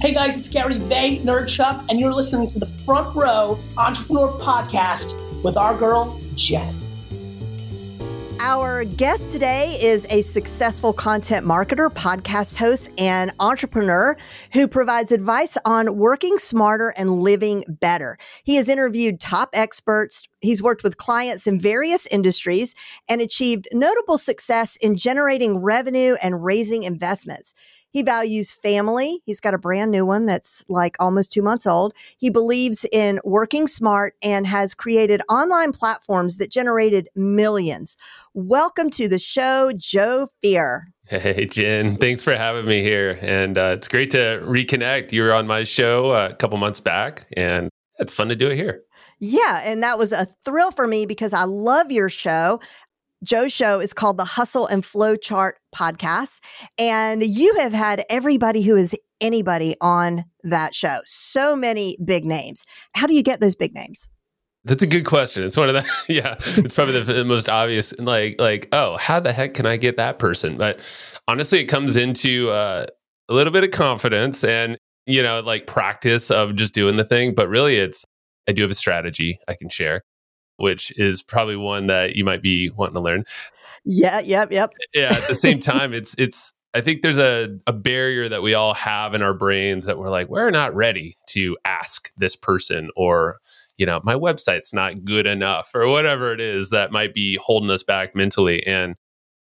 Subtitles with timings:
[0.00, 5.42] Hey guys, it's Gary Vay, Vaynerchuk, and you're listening to the Front Row Entrepreneur Podcast
[5.42, 6.72] with our girl, Jen.
[8.38, 14.16] Our guest today is a successful content marketer, podcast host, and entrepreneur
[14.52, 18.18] who provides advice on working smarter and living better.
[18.44, 20.22] He has interviewed top experts.
[20.40, 22.76] He's worked with clients in various industries
[23.08, 27.52] and achieved notable success in generating revenue and raising investments.
[27.90, 29.22] He values family.
[29.24, 31.94] He's got a brand new one that's like almost two months old.
[32.18, 37.96] He believes in working smart and has created online platforms that generated millions.
[38.34, 40.92] Welcome to the show, Joe Fier.
[41.06, 41.96] Hey, Jen.
[41.96, 43.18] Thanks for having me here.
[43.22, 45.10] And uh, it's great to reconnect.
[45.12, 48.56] You were on my show a couple months back, and it's fun to do it
[48.56, 48.82] here.
[49.20, 52.60] Yeah, and that was a thrill for me because I love your show.
[53.24, 56.40] Joe's show is called the Hustle and Flow Chart podcast.
[56.78, 60.98] And you have had everybody who is anybody on that show.
[61.04, 62.64] So many big names.
[62.94, 64.08] How do you get those big names?
[64.64, 65.42] That's a good question.
[65.42, 66.36] It's one of the yeah.
[66.38, 67.92] It's probably the, the, most obvious.
[67.98, 70.56] Like like oh, how the heck can I get that person?
[70.56, 70.80] But
[71.26, 72.86] honestly, it comes into uh,
[73.28, 74.76] a little bit of confidence and
[75.06, 77.34] you know like practice of just doing the thing.
[77.34, 78.04] But really, it's
[78.48, 80.02] I do have a strategy I can share
[80.58, 83.24] which is probably one that you might be wanting to learn.
[83.84, 84.72] Yeah, yep, yep.
[84.94, 88.54] Yeah, at the same time, it's it's I think there's a, a barrier that we
[88.54, 92.90] all have in our brains that we're like, we're not ready to ask this person
[92.94, 93.38] or,
[93.78, 97.70] you know, my website's not good enough or whatever it is that might be holding
[97.70, 98.64] us back mentally.
[98.66, 98.96] And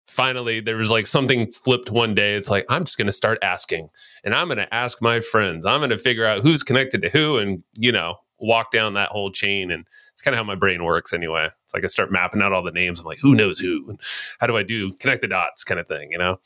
[0.07, 2.35] finally there was like something flipped one day.
[2.35, 3.89] It's like, I'm just going to start asking
[4.23, 5.65] and I'm going to ask my friends.
[5.65, 9.11] I'm going to figure out who's connected to who and, you know, walk down that
[9.11, 9.71] whole chain.
[9.71, 11.49] And it's kind of how my brain works anyway.
[11.65, 13.01] It's like I start mapping out all the names.
[13.01, 13.89] I'm like, who knows who?
[13.89, 14.01] And
[14.41, 16.39] how do I do connect the dots kind of thing, you know?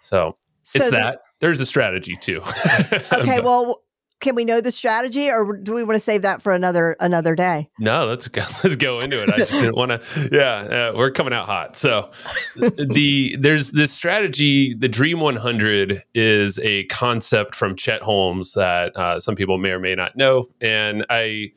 [0.00, 1.20] So, so it's the, that.
[1.40, 2.42] There's a strategy too.
[3.12, 3.40] okay.
[3.40, 3.82] well,
[4.20, 7.34] can we know the strategy or do we want to save that for another another
[7.34, 7.68] day?
[7.78, 9.30] No let's go let's go into it.
[9.30, 11.76] I just didn't want to yeah uh, we're coming out hot.
[11.76, 12.10] So
[12.56, 19.20] the there's this strategy the dream 100 is a concept from chet holmes that uh,
[19.20, 21.50] some people may or may not know and i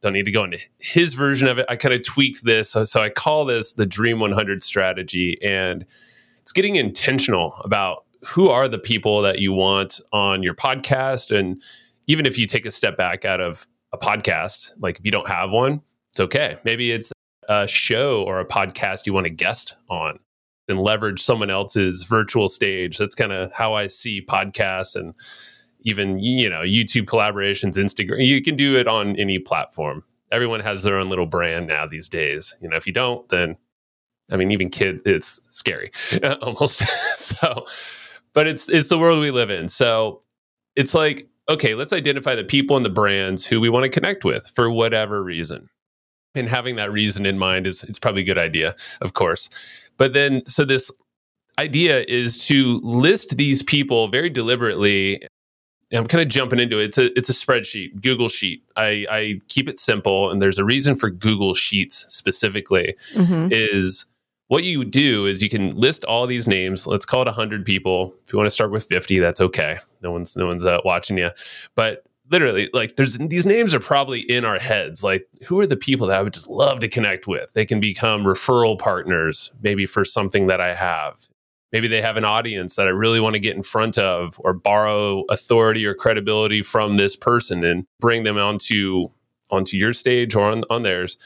[0.00, 1.66] don't need to go into his version of it.
[1.68, 5.84] I kind of tweaked this so, so i call this the dream 100 strategy and
[6.42, 11.62] it's getting intentional about who are the people that you want on your podcast and
[12.08, 15.28] even if you take a step back out of a podcast, like if you don't
[15.28, 16.58] have one, it's okay.
[16.64, 17.12] Maybe it's
[17.48, 20.18] a show or a podcast you want to guest on
[20.68, 22.98] and leverage someone else's virtual stage.
[22.98, 25.14] That's kind of how I see podcasts and
[25.82, 28.26] even you know YouTube collaborations, Instagram.
[28.26, 30.02] You can do it on any platform.
[30.32, 32.54] Everyone has their own little brand now these days.
[32.60, 33.56] You know, if you don't, then
[34.30, 35.90] I mean, even kids, it's scary
[36.42, 36.82] almost.
[37.16, 37.66] so,
[38.32, 39.68] but it's it's the world we live in.
[39.68, 40.20] So
[40.74, 44.24] it's like okay, let's identify the people and the brands who we want to connect
[44.24, 45.68] with for whatever reason.
[46.34, 49.48] And having that reason in mind is it's probably a good idea, of course.
[49.96, 50.90] But then so this
[51.58, 55.20] idea is to list these people very deliberately
[55.92, 56.84] I'm kind of jumping into it.
[56.84, 58.62] It's a it's a spreadsheet, Google Sheet.
[58.76, 62.94] I, I keep it simple, and there's a reason for Google Sheets specifically.
[63.14, 63.48] Mm-hmm.
[63.50, 64.04] Is
[64.48, 66.86] what you do is you can list all these names.
[66.86, 68.14] Let's call it 100 people.
[68.26, 69.76] If you want to start with 50, that's okay.
[70.02, 71.30] No one's no one's uh, watching you.
[71.74, 75.04] But literally, like there's these names are probably in our heads.
[75.04, 77.52] Like who are the people that I would just love to connect with?
[77.52, 81.20] They can become referral partners, maybe for something that I have.
[81.70, 84.54] Maybe they have an audience that I really want to get in front of or
[84.54, 89.10] borrow authority or credibility from this person and bring them onto
[89.50, 91.18] onto your stage or on, on theirs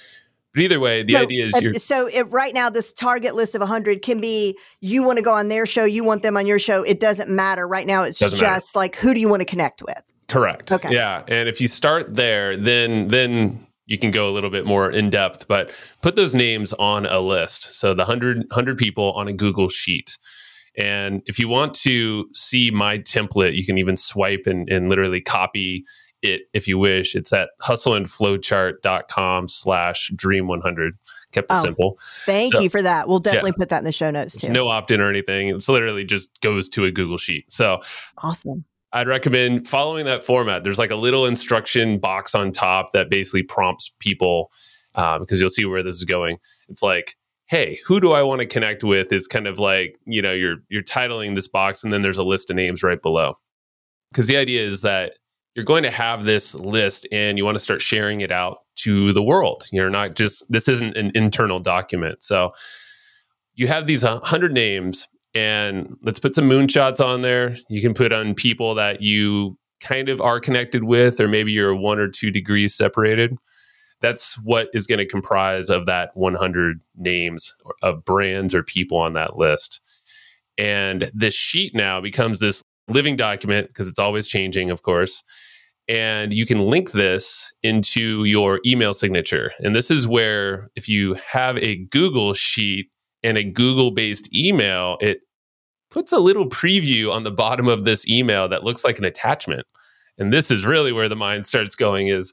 [0.55, 3.35] But either way, the so, idea is uh, you're so it, right now this target
[3.35, 6.37] list of 100 can be you want to go on their show, you want them
[6.37, 6.83] on your show.
[6.83, 8.03] It doesn't matter right now.
[8.03, 10.03] It's Doesn't just like who do you want to connect with?
[10.29, 10.73] correct.
[10.73, 10.93] Okay.
[10.93, 14.91] Yeah, and if you start there, then then you can go a little bit more
[14.91, 15.47] in depth.
[15.49, 17.79] But put those names on a list.
[17.79, 20.19] So the 100, 100 people on a Google sheet.
[20.79, 25.21] And if you want to see my template, you can even swipe and, and literally
[25.21, 25.85] copy
[26.23, 27.15] it if you wish.
[27.15, 30.95] It's at hustleandflowchart.com slash dream 100.
[31.33, 31.99] Kept it Oh, simple.
[32.27, 33.09] Thank So- you for that.
[33.09, 34.53] We'll definitely put that in the show notes There's too.
[34.53, 35.49] no opt in or anything.
[35.49, 37.51] It's literally just goes to a Google sheet.
[37.51, 37.81] So
[38.19, 38.65] awesome.
[38.93, 40.65] I'd recommend following that format.
[40.65, 44.53] There's like a little instruction box on top that basically prompts people
[44.95, 46.37] uh, because you'll see where this is going.
[46.69, 47.17] It's like,
[47.47, 49.11] hey, who do I want to connect with?
[49.11, 52.23] Is kind of like you know you're you're titling this box, and then there's a
[52.23, 53.39] list of names right below.
[54.13, 55.15] Because the idea is that
[55.55, 59.13] you're going to have this list, and you want to start sharing it out to
[59.13, 59.65] the world.
[59.73, 62.53] You're not just this isn't an internal document, so
[63.55, 67.57] you have these 100 names and let's put some moonshots on there.
[67.69, 71.75] You can put on people that you kind of are connected with, or maybe you're
[71.75, 73.37] one or two degrees separated.
[74.01, 79.15] That's what is going to comprise of that 100 names of brands or people on
[79.15, 79.81] that list.
[80.59, 85.23] And this sheet now becomes this living document because it's always changing, of course.
[85.89, 89.53] And you can link this into your email signature.
[89.59, 92.89] And this is where, if you have a Google sheet
[93.23, 95.21] and a Google based email, it
[95.91, 99.67] puts a little preview on the bottom of this email that looks like an attachment.
[100.19, 102.33] And this is really where the mind starts going is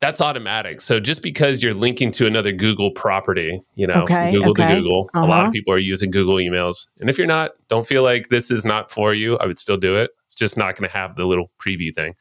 [0.00, 0.80] that's automatic.
[0.80, 4.68] So just because you're linking to another Google property, you know, Okay, Google okay.
[4.68, 5.46] to Google, a lot Uh-huh.
[5.48, 6.86] of people are using Google emails.
[7.00, 9.36] And if you're not, don't feel like this is not for you.
[9.38, 10.10] I would still do it.
[10.26, 12.14] It's just not going to have the little preview thing.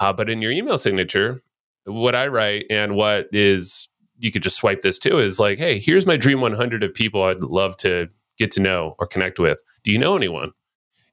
[0.00, 1.42] Uh, but in your email signature,
[1.84, 3.88] what I write and what is
[4.18, 7.22] you could just swipe this too is like, hey, here's my dream 100 of people
[7.22, 8.08] I'd love to
[8.38, 9.62] get to know or connect with.
[9.84, 10.52] Do you know anyone?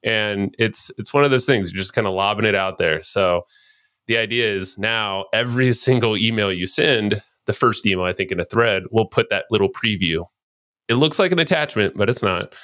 [0.03, 3.01] And it's it's one of those things you're just kind of lobbing it out there.
[3.03, 3.45] So
[4.07, 8.39] the idea is now every single email you send, the first email I think in
[8.39, 10.25] a thread will put that little preview.
[10.87, 12.55] It looks like an attachment, but it's not.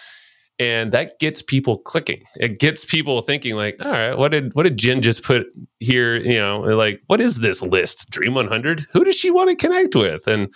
[0.59, 2.23] And that gets people clicking.
[2.35, 5.47] It gets people thinking like, all right, what did what did Jen just put
[5.79, 6.17] here?
[6.17, 8.09] You know, like what is this list?
[8.11, 8.85] Dream 100?
[8.91, 10.27] Who does she want to connect with?
[10.27, 10.53] And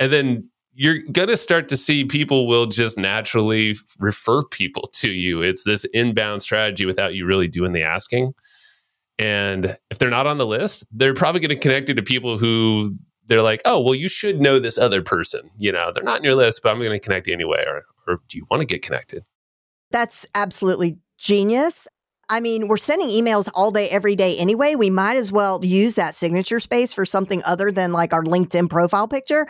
[0.00, 5.42] and then you're gonna start to see people will just naturally refer people to you.
[5.42, 8.34] It's this inbound strategy without you really doing the asking.
[9.20, 12.38] And if they're not on the list, they're probably going to connect you to people
[12.38, 12.96] who
[13.26, 15.50] they're like, oh, well, you should know this other person.
[15.58, 17.62] You know, they're not in your list, but I'm going to connect you anyway.
[17.66, 19.22] Or, or do you want to get connected?
[19.90, 21.86] That's absolutely genius.
[22.30, 24.74] I mean, we're sending emails all day, every day anyway.
[24.74, 28.70] We might as well use that signature space for something other than like our LinkedIn
[28.70, 29.46] profile picture.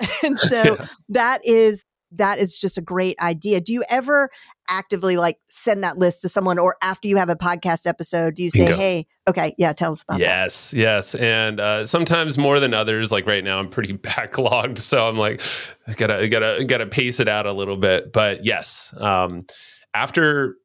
[0.22, 0.86] and so Yeah.
[1.08, 1.82] that is
[2.12, 3.60] that is just a great idea.
[3.60, 4.28] Do you ever
[4.68, 8.42] actively like send that list to someone or after you have a podcast episode, do
[8.42, 10.24] you say, hey, okay, yeah, tell us about that.
[10.24, 13.10] Yes, yes, and uh, sometimes more than others.
[13.10, 15.40] Like right now, I'm pretty backlogged, so I'm like,
[15.86, 18.12] I gotta, I gotta, gotta pace it out a little bit.
[18.12, 19.46] But yes, um,
[19.94, 20.56] after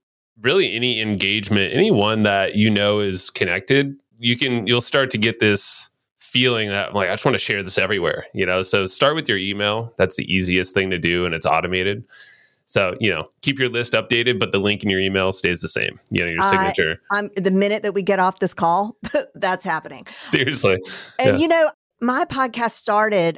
[0.42, 5.40] really any engagement, anyone that you know is connected, you can, you'll start to get
[5.40, 5.90] this
[6.34, 8.26] feeling that like I just want to share this everywhere.
[8.34, 9.94] You know, so start with your email.
[9.98, 12.04] That's the easiest thing to do, and it's automated.
[12.66, 15.70] So you know, keep your list updated, but the link in your email stays the
[15.70, 16.00] same.
[16.12, 17.00] You know, your signature.
[17.12, 18.98] I'm the minute that we get off this call,
[19.36, 20.08] that's happening.
[20.30, 20.78] Seriously,
[21.20, 21.42] And Yeah.
[21.42, 23.38] you know, my podcast started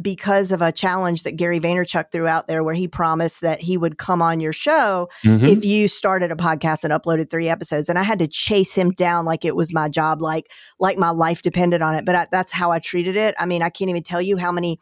[0.00, 3.76] because of a challenge that Gary Vaynerchuk threw out there where he promised that he
[3.76, 5.48] would come on your show Mhm.
[5.48, 8.90] if you started a podcast and uploaded three episodes and i had to chase him
[8.90, 12.26] down like it was my job like like my life depended on it but I,
[12.32, 14.80] that's how i treated it i mean i can't even tell you how many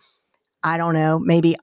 [0.63, 1.57] i don't know maybe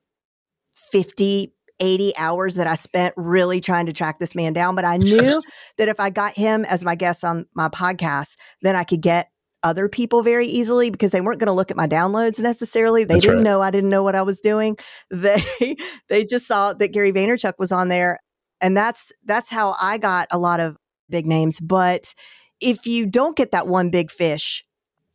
[0.75, 4.97] 50 80 hours that i spent really trying to track this man down but i
[4.97, 5.41] knew
[5.77, 9.29] that if i got him as my guest on my podcast then i could get
[9.61, 13.03] other people very easily because they weren't going to look at my downloads necessarily.
[13.03, 13.43] They That's didn't right.
[13.43, 14.77] know I didn't know what I was doing.
[15.11, 15.75] They
[16.07, 18.19] they just saw that Gary Vaynerchuk was on there
[18.61, 20.77] and that's that's how I got a lot of
[21.09, 22.13] big names, but
[22.61, 24.63] if you don't get that one big fish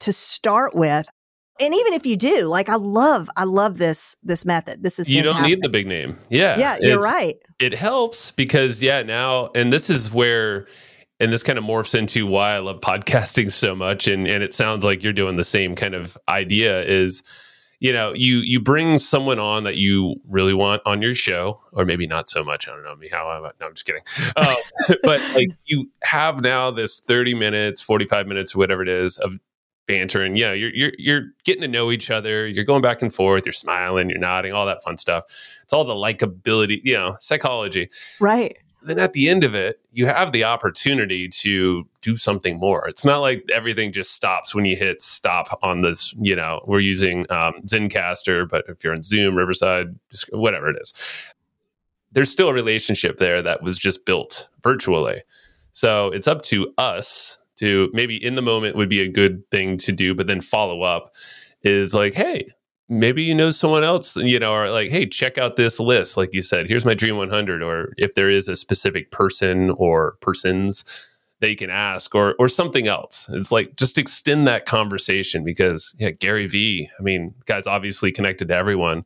[0.00, 1.06] to start with,
[1.60, 4.82] and even if you do, like I love I love this this method.
[4.82, 6.18] This is you don't need the big name.
[6.28, 6.58] Yeah.
[6.58, 7.36] Yeah, you're right.
[7.58, 10.66] It helps because yeah, now and this is where
[11.20, 14.52] and this kind of morphs into why I love podcasting so much and and it
[14.52, 17.22] sounds like you're doing the same kind of idea is
[17.80, 21.84] you know, you you bring someone on that you really want on your show, or
[21.84, 22.66] maybe not so much.
[22.66, 23.28] I don't know me how.
[23.28, 24.00] I'm, no, I'm just kidding.
[24.36, 24.54] Uh,
[25.02, 29.38] but like you have now this 30 minutes, 45 minutes, whatever it is, of
[29.86, 32.46] banter and you know you're you're you're getting to know each other.
[32.46, 33.44] You're going back and forth.
[33.44, 34.10] You're smiling.
[34.10, 34.52] You're nodding.
[34.52, 35.24] All that fun stuff.
[35.62, 37.90] It's all the likability you know psychology.
[38.20, 38.56] Right.
[38.82, 42.86] Then at the end of it you have the opportunity to do something more.
[42.88, 46.80] It's not like everything just stops when you hit stop on this you know we're
[46.80, 50.92] using um, zencastr but if you're in zoom riverside just whatever it is.
[52.12, 55.20] There's still a relationship there that was just built virtually.
[55.72, 59.76] So it's up to us to maybe in the moment would be a good thing
[59.78, 61.14] to do, but then follow up
[61.62, 62.44] is like, hey,
[62.88, 66.16] maybe you know someone else, you know, or like, hey, check out this list.
[66.16, 67.62] Like you said, here's my Dream 100.
[67.62, 70.84] Or if there is a specific person or persons
[71.40, 73.28] that you can ask or or something else.
[73.32, 78.48] It's like just extend that conversation because yeah, Gary Vee, I mean, guy's obviously connected
[78.48, 79.04] to everyone.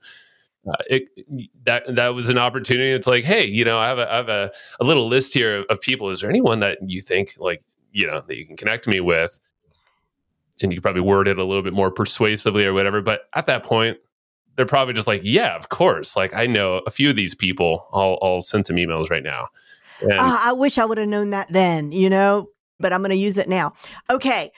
[0.68, 1.08] Uh, it,
[1.64, 2.90] that that was an opportunity.
[2.90, 5.58] It's like, hey, you know, I have a, I have a, a little list here
[5.58, 6.10] of, of people.
[6.10, 9.38] Is there anyone that you think like you know that you can connect me with
[10.60, 13.62] and you probably word it a little bit more persuasively or whatever but at that
[13.62, 13.98] point
[14.56, 17.86] they're probably just like yeah of course like i know a few of these people.
[17.92, 19.48] I'll, I'll send some emails right now.
[20.00, 22.48] And, uh, i wish i would have known that then you know
[22.80, 23.72] but i'm going to use it now.
[24.10, 24.52] Okay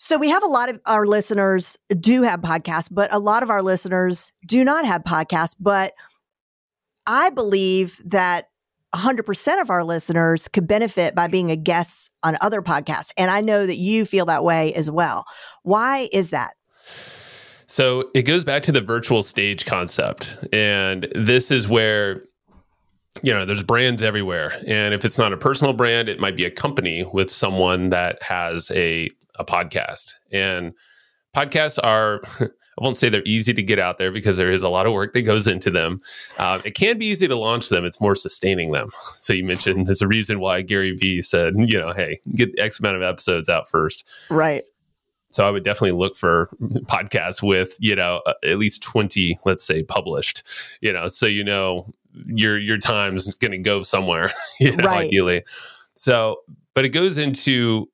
[0.00, 3.50] so we have a lot of our listeners do have podcasts but a lot of
[3.50, 5.92] our listeners do not have podcasts but
[7.06, 8.48] i believe that
[8.94, 13.12] 100% of our listeners could benefit by being a guest on other podcasts.
[13.16, 15.24] And I know that you feel that way as well.
[15.62, 16.54] Why is that?
[17.66, 20.38] So it goes back to the virtual stage concept.
[20.54, 22.24] And this is where,
[23.22, 24.58] you know, there's brands everywhere.
[24.66, 28.22] And if it's not a personal brand, it might be a company with someone that
[28.22, 30.14] has a, a podcast.
[30.32, 30.72] And
[31.36, 32.22] podcasts are
[32.78, 34.92] I won't say they're easy to get out there because there is a lot of
[34.92, 36.00] work that goes into them.
[36.38, 37.84] Uh, it can be easy to launch them.
[37.84, 38.90] It's more sustaining them.
[39.20, 42.78] So you mentioned there's a reason why Gary Vee said, you know, hey, get X
[42.78, 44.08] amount of episodes out first.
[44.30, 44.62] Right.
[45.28, 46.48] So I would definitely look for
[46.84, 50.44] podcasts with, you know, at least 20, let's say, published,
[50.80, 51.92] you know, so you know
[52.26, 54.30] your your time's going to go somewhere,
[54.60, 55.06] you know, right.
[55.06, 55.44] ideally.
[55.94, 56.38] So,
[56.74, 57.90] but it goes into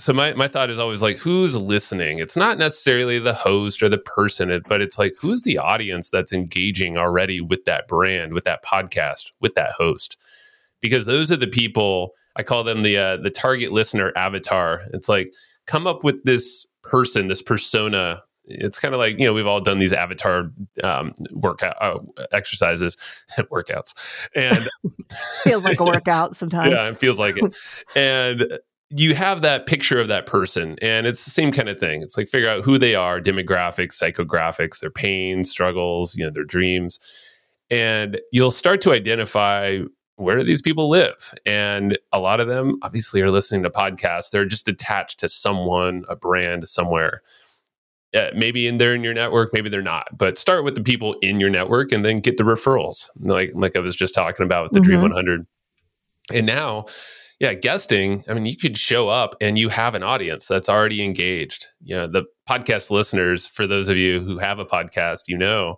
[0.00, 2.20] so my, my thought is always like who's listening?
[2.20, 6.32] It's not necessarily the host or the person but it's like who's the audience that's
[6.32, 10.16] engaging already with that brand with that podcast with that host?
[10.80, 14.82] Because those are the people i call them the uh, the target listener avatar.
[14.94, 15.34] It's like
[15.66, 18.22] come up with this person this persona.
[18.44, 20.52] It's kind of like you know we've all done these avatar
[20.84, 21.98] um, workout uh,
[22.30, 22.96] exercises
[23.50, 23.94] workouts.
[24.36, 24.68] And
[25.42, 26.72] feels like a workout sometimes.
[26.72, 27.54] Yeah it feels like it.
[27.96, 28.58] And
[28.90, 32.02] you have that picture of that person and it's the same kind of thing.
[32.02, 36.44] It's like figure out who they are demographics psychographics their pain struggles you know their
[36.44, 36.98] dreams
[37.70, 39.80] and you'll start to identify
[40.16, 44.30] where do these people live and a lot of them obviously are listening to podcasts.
[44.30, 47.22] They're just attached to someone a brand somewhere.
[48.14, 51.14] Uh, maybe in they're in your network maybe they're not but start with the people
[51.20, 54.62] in your network and then get the referrals like like i was just talking about
[54.62, 54.88] with the mm-hmm.
[54.88, 55.46] dream 100
[56.32, 56.86] and now
[57.40, 61.04] yeah, guesting, I mean, you could show up and you have an audience that's already
[61.04, 61.68] engaged.
[61.82, 65.76] You know, the podcast listeners, for those of you who have a podcast, you know,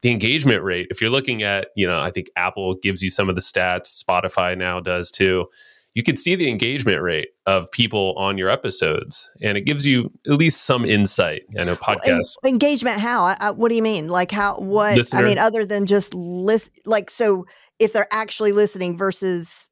[0.00, 3.28] the engagement rate, if you're looking at, you know, I think Apple gives you some
[3.28, 5.46] of the stats, Spotify now does too.
[5.92, 10.10] You can see the engagement rate of people on your episodes, and it gives you
[10.26, 11.42] at least some insight.
[11.58, 12.98] I know podcasts well, engagement.
[12.98, 13.24] How?
[13.24, 14.08] I, I, what do you mean?
[14.08, 14.56] Like how?
[14.56, 14.96] What?
[14.96, 15.20] Listener.
[15.20, 16.72] I mean, other than just list.
[16.84, 17.46] Like so,
[17.78, 19.70] if they're actually listening versus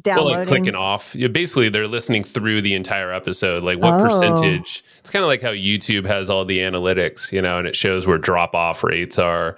[0.00, 0.30] downloading.
[0.30, 1.14] Well, like clicking off.
[1.14, 3.62] Yeah, basically, they're listening through the entire episode.
[3.62, 4.08] Like what oh.
[4.08, 4.84] percentage?
[5.00, 8.06] It's kind of like how YouTube has all the analytics, you know, and it shows
[8.06, 9.56] where drop off rates are.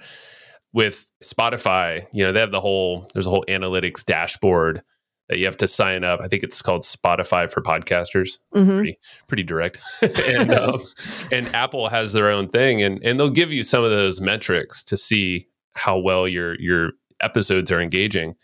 [0.73, 3.09] With Spotify, you know, they have the whole.
[3.13, 4.83] There's a whole analytics dashboard
[5.29, 6.21] that you have to sign up.
[6.21, 8.37] I think it's called Spotify for podcasters.
[8.53, 8.77] Mm-hmm.
[8.77, 9.79] Pretty, pretty direct.
[10.01, 10.79] and um,
[11.31, 14.83] and Apple has their own thing, and and they'll give you some of those metrics
[14.85, 16.91] to see how well your your
[17.21, 18.35] episodes are engaging.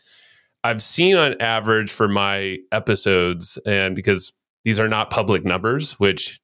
[0.64, 6.40] I've seen on average for my episodes, and because these are not public numbers, which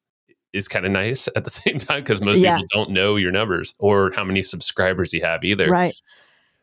[0.54, 2.58] is kind of nice at the same time because most yeah.
[2.58, 5.68] people don't know your numbers or how many subscribers you have either.
[5.68, 5.96] Right.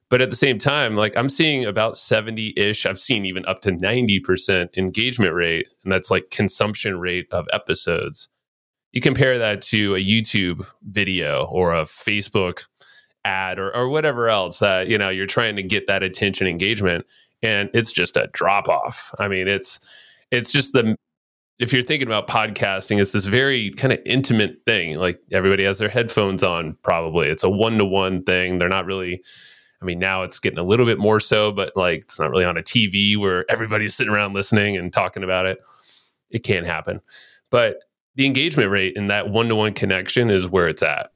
[0.08, 3.60] But at the same time, like I'm seeing about 70 ish, I've seen even up
[3.62, 5.66] to 90% engagement rate.
[5.82, 8.28] And that's like consumption rate of episodes.
[8.92, 12.66] You compare that to a YouTube video or a Facebook
[13.24, 17.04] ad or, or whatever else that, you know, you're trying to get that attention engagement
[17.46, 19.14] and it's just a drop off.
[19.20, 19.78] I mean, it's
[20.32, 20.96] it's just the
[21.58, 24.96] if you're thinking about podcasting, it's this very kind of intimate thing.
[24.96, 27.28] Like everybody has their headphones on, probably.
[27.28, 28.58] It's a one to one thing.
[28.58, 29.22] They're not really,
[29.80, 32.44] I mean, now it's getting a little bit more so, but like it's not really
[32.44, 35.58] on a TV where everybody's sitting around listening and talking about it.
[36.30, 37.00] It can't happen.
[37.50, 37.78] But
[38.16, 41.10] the engagement rate and that one to one connection is where it's at.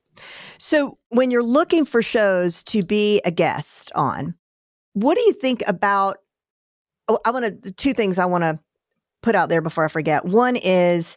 [0.59, 4.35] So, when you're looking for shows to be a guest on,
[4.95, 6.19] what do you think about?
[7.09, 8.59] Oh, I want to two things I want to
[9.23, 10.25] put out there before I forget.
[10.25, 11.17] One is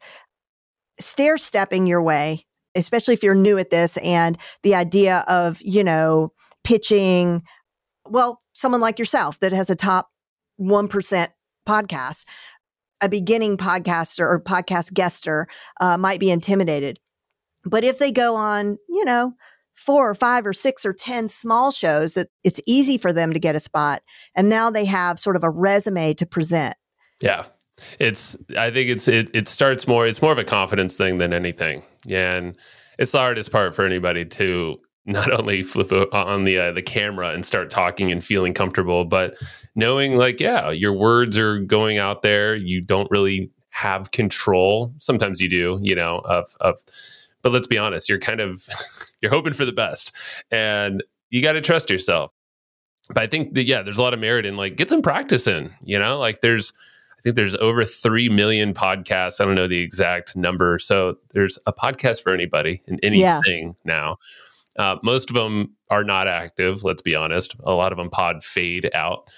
[1.00, 5.84] stair stepping your way, especially if you're new at this, and the idea of you
[5.84, 7.44] know pitching.
[8.06, 10.10] Well, someone like yourself that has a top
[10.58, 11.32] one percent
[11.68, 12.26] podcast
[13.04, 15.48] a beginning podcaster or podcast guester
[15.82, 17.00] uh, might be intimidated.
[17.66, 19.34] But if they go on, you know,
[19.76, 23.40] four or five or six or 10 small shows that it's easy for them to
[23.40, 24.02] get a spot.
[24.36, 26.76] And now they have sort of a resume to present.
[27.22, 27.46] Yeah.
[28.00, 31.34] It's, I think it's, it, it starts more, it's more of a confidence thing than
[31.34, 31.84] anything.
[32.06, 32.36] Yeah.
[32.36, 32.58] And
[33.00, 37.30] it's the hardest part for anybody to not only flip on the uh, the camera
[37.30, 39.36] and start talking and feeling comfortable, but
[39.76, 42.56] knowing like yeah, your words are going out there.
[42.56, 44.94] You don't really have control.
[45.00, 46.80] Sometimes you do, you know, of of.
[47.42, 48.66] But let's be honest, you're kind of
[49.24, 50.12] you're hoping for the best,
[50.52, 51.02] and
[51.32, 52.32] you got to trust yourself.
[53.08, 55.48] But I think that yeah, there's a lot of merit in like get some practice
[55.48, 55.74] in.
[55.84, 56.72] You know, like there's
[57.18, 59.40] I think there's over 3 million podcasts.
[59.40, 60.78] I don't know the exact number.
[60.78, 63.22] So there's a podcast for anybody and anything
[63.68, 63.72] yeah.
[63.86, 64.18] now.
[64.78, 67.56] Uh, most of them are not active, let's be honest.
[67.64, 69.30] A lot of them pod fade out.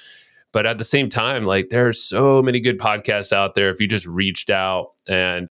[0.51, 3.69] But at the same time, like there are so many good podcasts out there.
[3.69, 5.47] If you just reached out and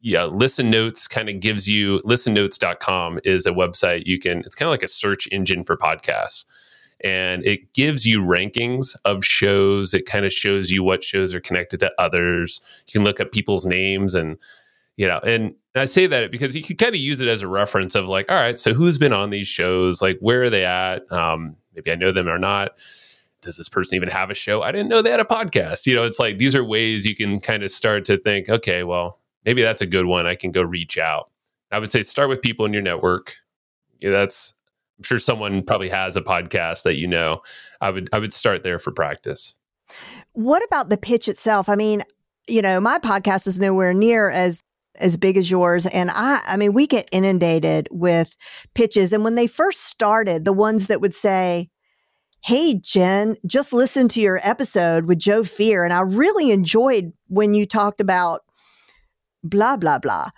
[0.00, 4.68] yeah, Listen Notes kind of gives you listennotes.com is a website you can, it's kind
[4.68, 6.44] of like a search engine for podcasts.
[7.02, 9.92] And it gives you rankings of shows.
[9.92, 12.60] It kind of shows you what shows are connected to others.
[12.86, 14.38] You can look up people's names and
[14.96, 17.48] you know, and I say that because you can kind of use it as a
[17.48, 20.00] reference of like, all right, so who's been on these shows?
[20.00, 21.10] Like, where are they at?
[21.12, 22.72] Um, maybe I know them or not.
[23.42, 24.62] Does this person even have a show?
[24.62, 25.86] I didn't know they had a podcast.
[25.86, 28.82] You know, it's like these are ways you can kind of start to think, okay,
[28.82, 30.26] well, maybe that's a good one.
[30.26, 31.30] I can go reach out.
[31.72, 33.36] I would say start with people in your network.
[34.00, 34.54] Yeah, that's
[34.98, 37.40] I'm sure someone probably has a podcast that you know.
[37.80, 39.54] I would I would start there for practice.
[40.32, 41.68] What about the pitch itself?
[41.68, 42.02] I mean,
[42.48, 44.62] you know, my podcast is nowhere near as
[44.98, 45.86] as big as yours.
[45.86, 48.34] And I, I mean, we get inundated with
[48.74, 49.12] pitches.
[49.12, 51.68] And when they first started, the ones that would say,
[52.42, 57.54] Hey, Jen, just listen to your episode with Joe Fier, And I really enjoyed when
[57.54, 58.45] you talked about
[59.48, 60.30] blah, blah, blah.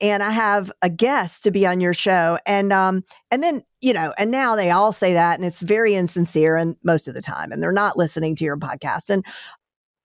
[0.00, 2.38] And I have a guest to be on your show.
[2.46, 5.94] And, um, and then, you know, and now they all say that and it's very
[5.94, 9.08] insincere and most of the time, and they're not listening to your podcast.
[9.08, 9.24] And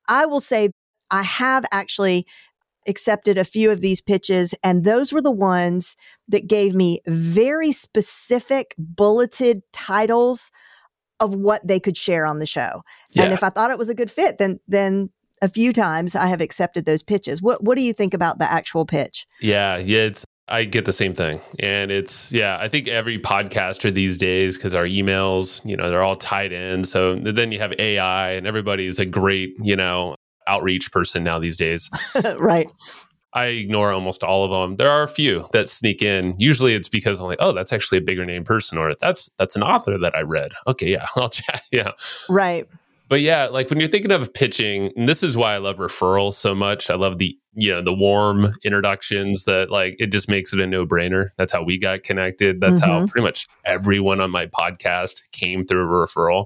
[0.07, 0.69] I will say
[1.11, 2.25] I have actually
[2.87, 5.95] accepted a few of these pitches, and those were the ones
[6.27, 10.51] that gave me very specific bulleted titles
[11.19, 12.83] of what they could share on the show.
[13.13, 13.23] Yeah.
[13.23, 15.09] And if I thought it was a good fit, then then
[15.41, 17.41] a few times I have accepted those pitches.
[17.41, 19.25] What what do you think about the actual pitch?
[19.41, 21.39] Yeah, yeah, it's I get the same thing.
[21.59, 26.01] And it's, yeah, I think every podcaster these days, because our emails, you know, they're
[26.01, 26.83] all tied in.
[26.83, 30.15] So then you have AI and everybody's a great, you know,
[30.47, 31.89] outreach person now these days.
[32.37, 32.69] right.
[33.33, 34.77] I ignore almost all of them.
[34.77, 36.33] There are a few that sneak in.
[36.39, 39.55] Usually it's because I'm like, oh, that's actually a bigger name person, or that's that's
[39.55, 40.53] an author that I read.
[40.65, 41.61] Okay, yeah, I'll chat.
[41.71, 41.91] Yeah.
[42.27, 42.67] Right.
[43.09, 46.35] But yeah, like when you're thinking of pitching, and this is why I love referrals
[46.35, 46.89] so much.
[46.89, 50.67] I love the you know the warm introductions that like it just makes it a
[50.67, 51.29] no brainer.
[51.37, 52.61] That's how we got connected.
[52.61, 52.89] That's mm-hmm.
[52.89, 56.45] how pretty much everyone on my podcast came through a referral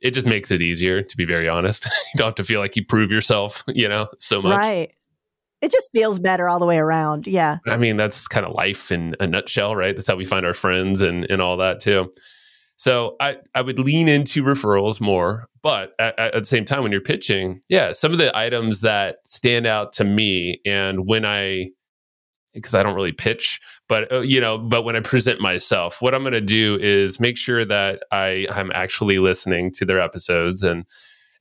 [0.00, 2.76] it just makes it easier to be very honest you don't have to feel like
[2.76, 4.92] you prove yourself you know so much right
[5.60, 8.92] it just feels better all the way around yeah i mean that's kind of life
[8.92, 12.10] in a nutshell right that's how we find our friends and and all that too
[12.78, 16.90] so i i would lean into referrals more but at, at the same time when
[16.90, 21.68] you're pitching yeah some of the items that stand out to me and when i
[22.54, 26.14] because I don't really pitch, but uh, you know, but when I present myself, what
[26.14, 30.62] I'm going to do is make sure that I I'm actually listening to their episodes
[30.62, 30.84] and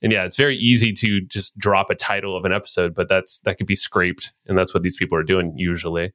[0.01, 3.41] and yeah, it's very easy to just drop a title of an episode, but that's
[3.41, 6.13] that could be scraped and that's what these people are doing usually.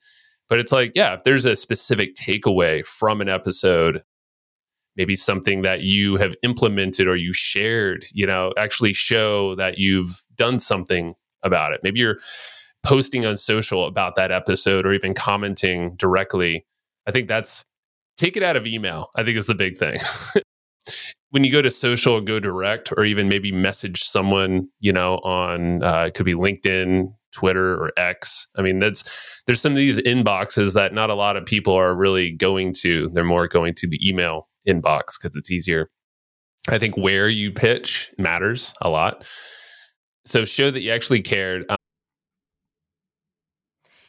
[0.49, 4.03] But it's like, yeah, if there's a specific takeaway from an episode,
[4.96, 10.22] maybe something that you have implemented or you shared, you know, actually show that you've
[10.37, 11.81] done something about it.
[11.83, 12.18] Maybe you're
[12.83, 16.66] posting on social about that episode or even commenting directly.
[17.07, 17.64] I think that's
[18.16, 19.11] take it out of email.
[19.16, 19.98] I think is the big thing.
[21.31, 25.83] when you go to social, go direct, or even maybe message someone, you know, on
[25.83, 28.48] uh, it could be LinkedIn, Twitter, or X.
[28.57, 31.94] I mean, that's there's some of these inboxes that not a lot of people are
[31.94, 33.09] really going to.
[33.14, 35.88] They're more going to the email inbox because it's easier.
[36.68, 39.25] I think where you pitch matters a lot.
[40.25, 41.64] So show that you actually cared.
[41.68, 41.77] Um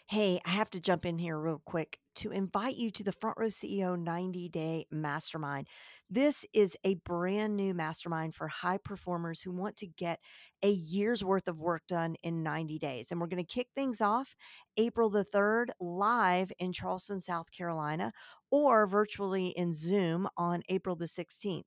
[0.07, 3.37] hey, I have to jump in here real quick to invite you to the Front
[3.39, 5.67] Row CEO 90 Day Mastermind.
[6.07, 10.19] This is a brand new mastermind for high performers who want to get
[10.61, 13.09] a year's worth of work done in 90 days.
[13.09, 14.35] And we're going to kick things off
[14.77, 18.11] April the 3rd live in Charleston, South Carolina,
[18.53, 21.65] or virtually in Zoom on April the 16th.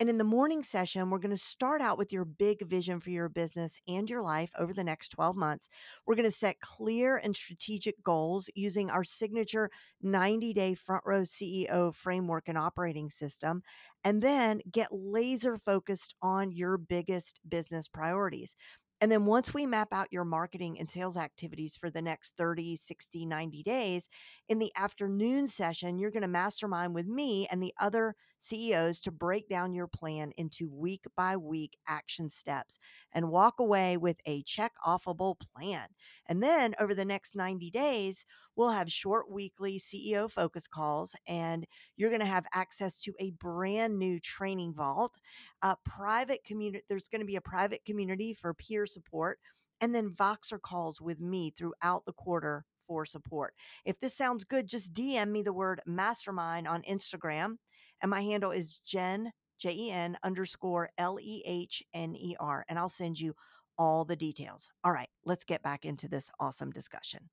[0.00, 3.10] And in the morning session, we're going to start out with your big vision for
[3.10, 5.68] your business and your life over the next 12 months.
[6.06, 9.68] We're going to set clear and strategic goals using our signature
[10.00, 13.62] 90 day front row CEO framework and operating system,
[14.02, 18.56] and then get laser focused on your biggest business priorities.
[19.02, 22.76] And then once we map out your marketing and sales activities for the next 30,
[22.76, 24.08] 60, 90 days,
[24.48, 29.12] in the afternoon session, you're going to mastermind with me and the other CEOs to
[29.12, 32.80] break down your plan into week by week action steps
[33.12, 35.86] and walk away with a check offable plan.
[36.26, 38.26] And then over the next 90 days,
[38.56, 43.30] we'll have short weekly CEO focus calls, and you're going to have access to a
[43.30, 45.18] brand new training vault,
[45.62, 46.84] a private community.
[46.88, 49.38] There's going to be a private community for peer support,
[49.80, 53.54] and then Voxer calls with me throughout the quarter for support.
[53.84, 57.56] If this sounds good, just DM me the word mastermind on Instagram,
[58.02, 59.32] and my handle is Jen.
[59.58, 63.32] J E N underscore L E H N E R, and I'll send you
[63.78, 64.68] all the details.
[64.82, 67.30] All right, let's get back into this awesome discussion.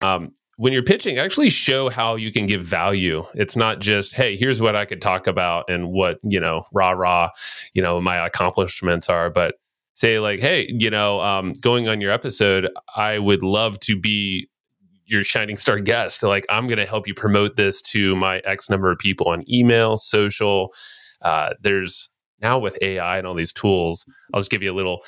[0.00, 3.24] um, when you're pitching, actually show how you can give value.
[3.34, 6.90] It's not just, hey, here's what I could talk about and what, you know, rah,
[6.90, 7.30] rah,
[7.74, 9.54] you know, my accomplishments are, but
[9.98, 14.48] say, like, hey, you know, um, going on your episode, I would love to be
[15.06, 16.22] your shining star guest.
[16.22, 19.42] Like, I'm going to help you promote this to my X number of people on
[19.50, 20.72] email, social.
[21.20, 25.00] Uh, there's now with AI and all these tools, I'll just give you a little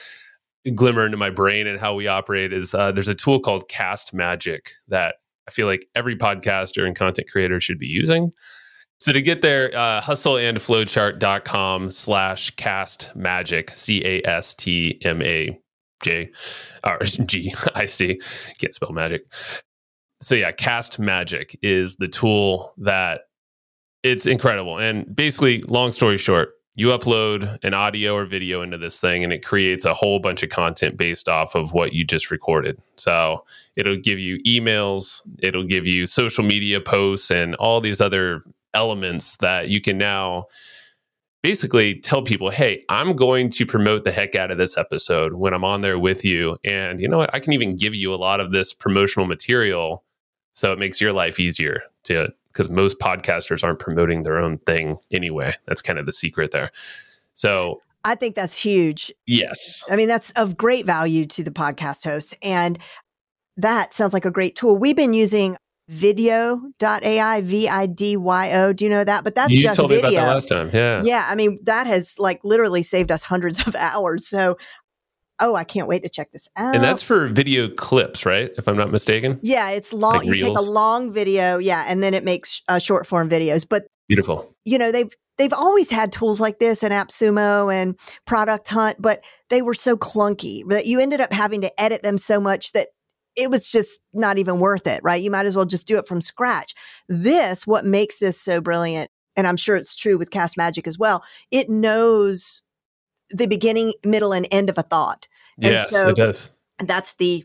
[0.75, 4.13] glimmer into my brain and how we operate is uh, there's a tool called Cast
[4.13, 5.15] Magic that
[5.47, 8.33] I feel like every podcaster and content creator should be using.
[9.01, 15.59] So to get there, uh, hustleandflowchart.com slash cast magic, C A S T M A
[16.03, 16.31] J
[16.85, 18.21] or G I C.
[18.59, 19.23] Can't spell magic.
[20.21, 23.23] So yeah, cast magic is the tool that
[24.03, 24.79] it's incredible.
[24.79, 29.33] And basically, long story short, you upload an audio or video into this thing and
[29.33, 32.79] it creates a whole bunch of content based off of what you just recorded.
[32.97, 33.45] So
[33.77, 39.37] it'll give you emails, it'll give you social media posts, and all these other elements
[39.39, 40.47] that you can now
[41.43, 45.55] basically tell people, hey, I'm going to promote the heck out of this episode when
[45.55, 46.57] I'm on there with you.
[46.65, 47.35] And you know what?
[47.35, 50.05] I can even give you a lot of this promotional material
[50.53, 54.99] so it makes your life easier to because most podcasters aren't promoting their own thing
[55.13, 55.55] anyway.
[55.67, 56.73] That's kind of the secret there.
[57.33, 59.13] So I think that's huge.
[59.27, 59.85] Yes.
[59.91, 62.37] I mean, that's of great value to the podcast host.
[62.43, 62.79] And
[63.57, 64.77] that sounds like a great tool.
[64.77, 65.57] We've been using
[65.91, 68.73] vidyo.ai, V I D Y O.
[68.73, 69.25] Do you know that?
[69.25, 70.11] But that's you just told video.
[70.11, 70.71] me about that last time.
[70.73, 71.03] Yeah.
[71.05, 71.27] Yeah.
[71.29, 74.29] I mean, that has like literally saved us hundreds of hours.
[74.29, 74.57] So,
[75.41, 76.75] oh, I can't wait to check this out.
[76.75, 78.51] And that's for video clips, right?
[78.57, 79.41] If I'm not mistaken.
[79.43, 80.19] yeah, it's long.
[80.19, 81.59] Like you take a long video.
[81.59, 81.85] Yeah.
[81.89, 83.67] And then it makes uh, short form videos.
[83.69, 84.55] But Beautiful.
[84.65, 89.23] you know they've they've always had tools like this in AppSumo and Product Hunt, but
[89.49, 92.89] they were so clunky that you ended up having to edit them so much that
[93.37, 95.23] it was just not even worth it, right?
[95.23, 96.75] You might as well just do it from scratch.
[97.09, 100.99] This, what makes this so brilliant, and I'm sure it's true with Cast Magic as
[100.99, 102.63] well, it knows
[103.31, 105.29] the beginning, middle, and end of a thought.
[105.61, 106.51] And yes, so- it does.
[106.83, 107.45] That's the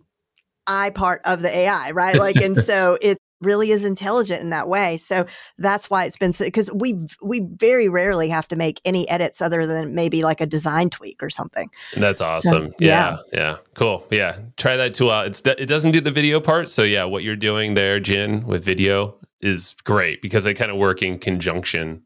[0.68, 2.18] I part of the AI, right?
[2.18, 4.98] Like, and so it really is intelligent in that way.
[4.98, 5.26] So
[5.58, 9.66] that's why it's been because we we very rarely have to make any edits other
[9.66, 11.70] than maybe like a design tweak or something.
[11.96, 12.74] That's awesome.
[12.80, 14.06] yeah, yeah, cool.
[14.12, 15.28] Yeah, try that tool out.
[15.28, 18.64] It's it doesn't do the video part, so yeah, what you're doing there, Jen, with
[18.64, 22.06] video is great because they kind of work in conjunction.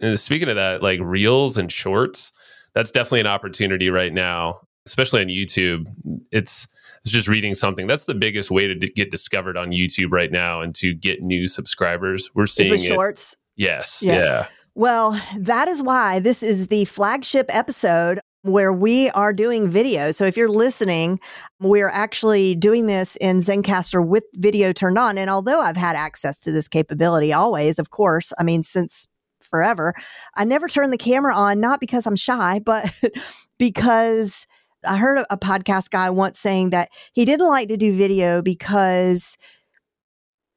[0.00, 2.32] And speaking of that, like reels and shorts,
[2.74, 5.86] that's definitely an opportunity right now, especially on YouTube.
[6.30, 6.66] It's
[7.04, 7.86] was just reading something.
[7.86, 11.22] That's the biggest way to d- get discovered on YouTube right now and to get
[11.22, 12.30] new subscribers.
[12.34, 12.86] We're seeing it.
[12.86, 13.36] shorts.
[13.56, 14.02] Yes.
[14.02, 14.18] Yeah.
[14.18, 14.46] yeah.
[14.74, 20.12] Well, that is why this is the flagship episode where we are doing video.
[20.12, 21.20] So if you're listening,
[21.60, 25.18] we're actually doing this in Zencastr with video turned on.
[25.18, 29.06] And although I've had access to this capability always, of course, I mean, since
[29.40, 29.92] forever,
[30.36, 32.90] I never turn the camera on, not because I'm shy, but
[33.58, 34.46] because
[34.84, 39.36] I heard a, podcast guy once saying that he didn't like to do video because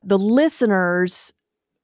[0.04, 1.34] the listeners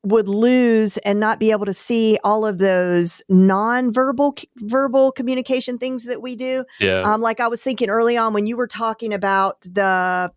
[0.04, 6.06] would lose and not be able to see all of those non-verbal verbal communication things
[6.06, 6.64] that we do.
[6.80, 7.02] Yeah.
[7.02, 10.32] Um, like I was thinking early on when you were talking about the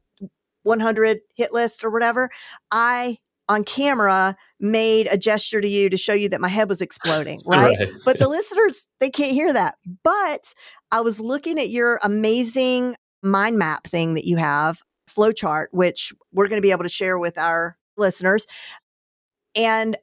[0.65, 2.29] 100 hit list or whatever,
[2.71, 6.81] I on camera made a gesture to you to show you that my head was
[6.81, 7.77] exploding, right?
[7.79, 7.89] Right.
[8.05, 9.77] But the listeners, they can't hear that.
[10.03, 10.55] But
[10.91, 16.49] I was looking at your amazing mind map thing that you have, flowchart, which we're
[16.49, 18.47] going to be able to share with our listeners.
[19.55, 19.97] And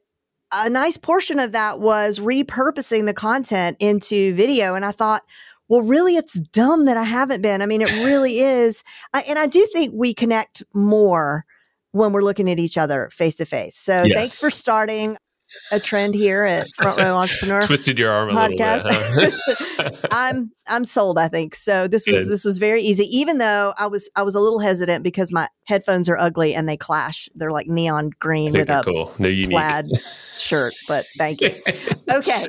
[0.52, 4.74] a nice portion of that was repurposing the content into video.
[4.74, 5.22] And I thought,
[5.68, 7.62] well, really, it's dumb that I haven't been.
[7.62, 8.82] I mean, it really is.
[9.12, 11.44] I, and I do think we connect more
[11.92, 13.76] when we're looking at each other face to face.
[13.76, 14.16] So Yes.
[14.18, 15.16] thanks for starting
[15.72, 17.66] a trend here at Front Row Entrepreneur.
[17.66, 18.84] Twisted your arm a podcast.
[18.84, 19.34] little bit.
[19.76, 19.90] Huh?
[20.12, 21.18] I'm I'm sold.
[21.18, 21.88] I think so.
[21.88, 22.28] This was Good.
[22.32, 23.02] this was very easy.
[23.04, 26.68] Even though I was I was a little hesitant because my headphones are ugly and
[26.68, 27.28] they clash.
[27.34, 29.06] They're like neon green with a cool.
[29.16, 29.86] Plaid
[30.38, 30.72] shirt.
[30.86, 31.50] But thank you.
[32.12, 32.46] Okay,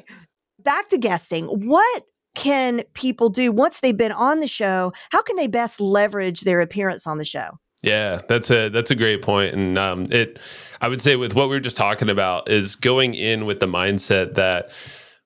[0.64, 1.46] back to guesting.
[1.46, 2.04] What
[2.36, 4.92] can people do once they've been on the show?
[5.12, 7.50] How can they best leverage their appearance on the show?
[7.84, 10.40] Yeah, that's a that's a great point, and um, it.
[10.82, 13.68] I would say with what we were just talking about is going in with the
[13.68, 14.72] mindset that,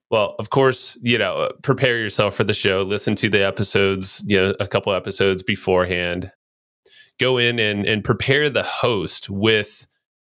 [0.09, 2.81] well, of course, you know, prepare yourself for the show.
[2.83, 6.31] Listen to the episodes, you know, a couple episodes beforehand.
[7.19, 9.85] Go in and and prepare the host with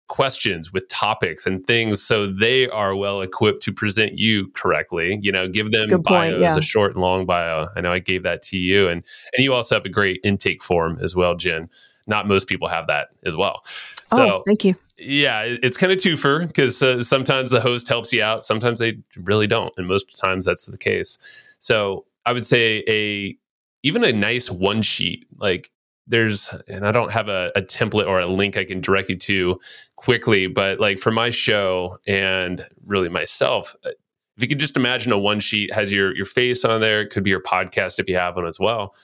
[0.08, 5.18] questions, with topics and things, so they are well equipped to present you correctly.
[5.22, 6.54] You know, give them Good point, yeah.
[6.54, 7.68] a short and long bio.
[7.76, 9.02] I know I gave that to you, and
[9.34, 11.70] and you also have a great intake form as well, Jen
[12.10, 13.64] not most people have that as well.
[14.08, 14.74] So oh, thank you.
[14.98, 18.98] yeah, it's kind of twofer because uh, sometimes the host helps you out, sometimes they
[19.16, 21.18] really don't, and most times that's the case.
[21.58, 23.38] So I would say a
[23.82, 25.70] even a nice one sheet like
[26.06, 29.16] there's and I don't have a, a template or a link I can direct you
[29.16, 29.60] to
[29.96, 33.90] quickly, but like for my show and really myself, uh,
[34.36, 37.10] if you could just imagine a one sheet has your your face on there, it
[37.10, 38.94] could be your podcast if you have one as well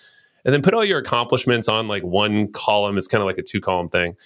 [0.46, 2.96] and then put all your accomplishments on like one column.
[2.96, 4.16] It's kind of like a two column thing.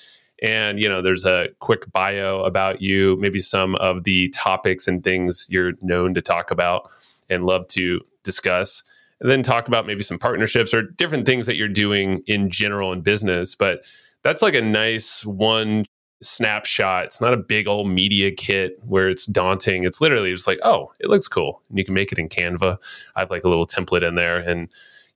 [0.43, 5.03] And you know there's a quick bio about you maybe some of the topics and
[5.03, 6.91] things you're known to talk about
[7.29, 8.83] and love to discuss.
[9.21, 12.93] And then talk about maybe some partnerships or different things that you're doing in general
[12.93, 13.55] in business.
[13.55, 13.85] But
[14.23, 15.85] that's like a nice one
[16.23, 17.05] snapshot.
[17.05, 19.85] It's not a big old media kit where it's daunting.
[19.85, 21.63] It's literally just like oh it looks cool.
[21.71, 22.77] And you can make it in canva.
[23.17, 24.39] I have like a little template in there.
[24.39, 24.69] And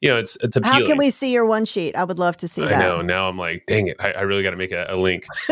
[0.05, 0.81] you know, it's it's appealing.
[0.83, 1.97] How can we see your one sheet?
[1.97, 2.79] I would love to see I that.
[2.79, 3.01] know.
[3.01, 3.97] Now I'm like, dang it!
[3.99, 5.25] I, I really got to make a, a link.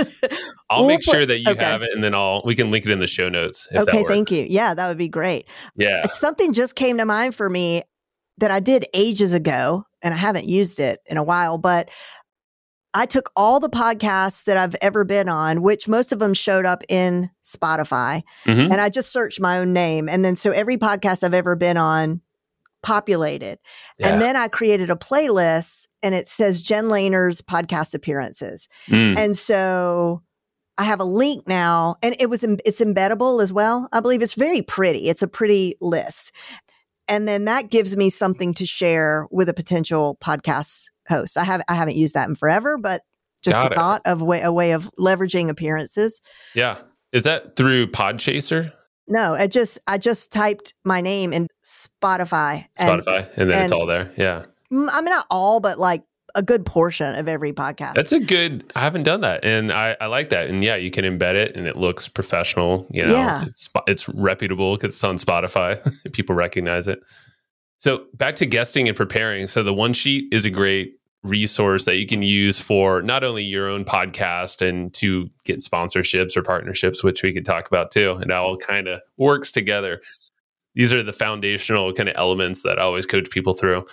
[0.68, 1.64] I'll We'll make put- sure that you okay.
[1.64, 3.66] have it, and then I'll we can link it in the show notes.
[3.72, 4.46] If that okay, thank you.
[4.48, 5.46] Yeah, that would be great.
[5.76, 7.82] Yeah, Something just came to mind for me
[8.38, 11.88] that I did ages ago, and I haven't used it in a while, but
[12.94, 16.66] I took all the podcasts that I've ever been on, which most of them showed
[16.66, 18.64] up in Spotify, Mhm.
[18.70, 20.10] and I just searched my own name.
[20.10, 22.20] And then so every podcast I've ever been on
[22.82, 23.58] populated.
[23.98, 24.08] yeah.
[24.08, 28.68] And then I created a playlist and it says Jen Lehner's podcast appearances.
[28.88, 29.18] Mm.
[29.18, 30.22] And so
[30.78, 33.88] I have a link now and it was, it's embeddable as well.
[33.92, 35.08] I believe it's very pretty.
[35.08, 36.32] It's a pretty list.
[37.08, 41.36] And then that gives me something to share with a potential podcast host.
[41.36, 43.02] I have, I haven't used that in forever, but
[43.42, 43.76] just Got a it.
[43.76, 46.20] thought of way, a way of leveraging appearances.
[46.54, 46.78] yeah.
[47.12, 48.72] Is that through Podchaser,
[49.08, 52.66] No, I just, I just typed my name in Spotify.
[52.78, 54.10] and- Spotify, and, then it's all there?
[54.16, 56.02] Yeah, I mean, not all, but like
[56.34, 57.92] a good portion of every podcast.
[57.94, 58.64] that's a good.
[58.74, 60.48] I haven't done that, and I, I like that.
[60.48, 62.86] And yeah, you can embed it, and it looks professional.
[62.90, 63.44] You know, Yeah.
[63.46, 65.78] it's it's reputable because it's on Spotify.
[66.12, 67.00] People recognize it.
[67.78, 69.46] So back to guesting and preparing.
[69.48, 73.44] So the one sheet is a great resource that you can use for not only
[73.44, 78.12] your own podcast and to get sponsorships or partnerships, which we could talk about too.
[78.12, 80.02] And it all kind of works together.
[80.74, 83.86] These are the foundational kind of elements that I always coach people through.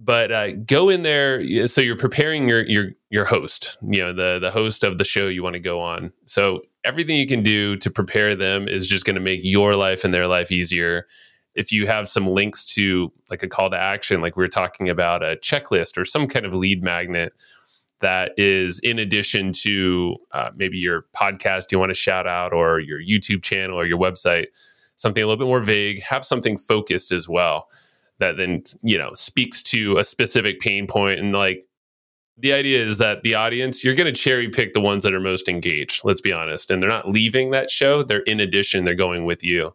[0.00, 1.66] But uh, go in there.
[1.66, 5.26] So you're preparing your your your host, you know, the the host of the show
[5.26, 6.12] you want to go on.
[6.26, 10.04] So everything you can do to prepare them is just going to make your life
[10.04, 11.08] and their life easier
[11.58, 14.88] if you have some links to like a call to action, like we were talking
[14.88, 17.32] about a checklist or some kind of lead magnet
[18.00, 22.78] that is in addition to uh, maybe your podcast you want to shout out or
[22.78, 24.46] your YouTube channel or your website,
[24.94, 27.68] something a little bit more vague, have something focused as well
[28.20, 31.18] that then, you know, speaks to a specific pain point.
[31.18, 31.64] And like
[32.36, 35.18] the idea is that the audience you're going to cherry pick the ones that are
[35.18, 38.94] most engaged let's be honest and they're not leaving that show they're in addition they're
[38.94, 39.74] going with you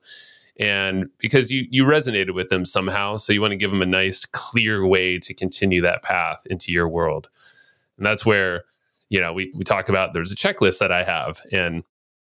[0.60, 3.88] and because you you resonated with them somehow so you want to give them a
[3.88, 7.28] nice clear way to continue that path into your world
[7.98, 8.64] and that's where
[9.10, 11.84] you know we, we talk about there's a checklist that i have and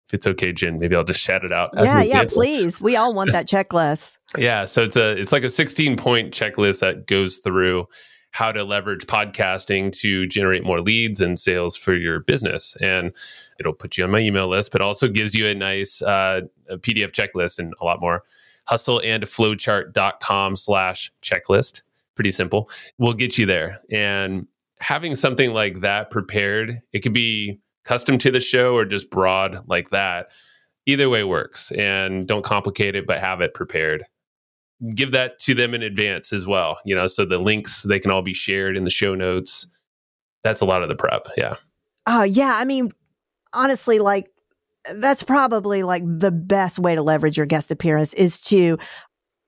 [0.09, 1.69] if it's okay, Jen, maybe I'll just shout it out.
[1.75, 2.81] yeah, yeah, please.
[2.81, 4.17] We all want that checklist.
[4.35, 7.87] yeah, so it's a it's like a 16 point checklist that goes through
[8.31, 12.77] how to leverage podcasting to generate more leads and sales for your business.
[12.79, 13.11] And
[13.59, 16.77] it'll put you on my email list, but also gives you a nice uh, a
[16.77, 18.23] PDF checklist and a lot more.
[18.69, 21.81] Hustleandflowchart.com slash checklist.
[22.15, 22.69] Pretty simple.
[22.97, 23.79] We'll get you there.
[23.91, 24.47] And
[24.79, 29.63] having something like that prepared, it could be custom to the show or just broad
[29.67, 30.27] like that.
[30.85, 31.71] Either way works.
[31.71, 34.03] And don't complicate it, but have it prepared.
[34.95, 36.79] Give that to them in advance as well.
[36.85, 39.67] You know, so the links they can all be shared in the show notes.
[40.43, 41.27] That's a lot of the prep.
[41.35, 41.55] Yeah.
[42.07, 42.53] Oh, yeah.
[42.55, 42.91] I mean,
[43.53, 44.31] honestly, like
[44.93, 48.77] that's probably like the best way to leverage your guest appearance is to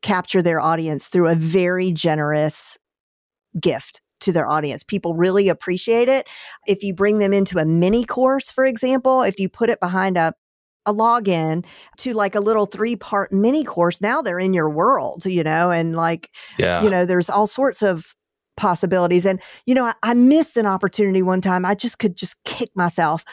[0.02, 2.78] capture their audience through a very generous
[3.60, 4.84] gift to their audience.
[4.84, 6.28] People really appreciate it.
[6.68, 10.18] If you bring them into a mini course, for example, if you put it behind
[10.18, 10.34] a
[10.86, 11.66] a login
[11.98, 15.72] to like a little three part mini course, now they're in your world, you know,
[15.72, 16.84] and like, yeah.
[16.84, 18.14] you know, there's all sorts of
[18.58, 19.26] possibilities.
[19.26, 21.66] And, you know, I, I missed an opportunity one time.
[21.66, 23.24] I just could just kick myself.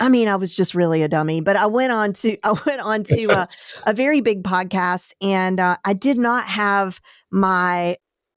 [0.00, 2.80] I mean, I was just really a dummy, but I went on to, I went
[2.80, 3.48] on to a,
[3.86, 7.96] a very big podcast and uh, I did not have my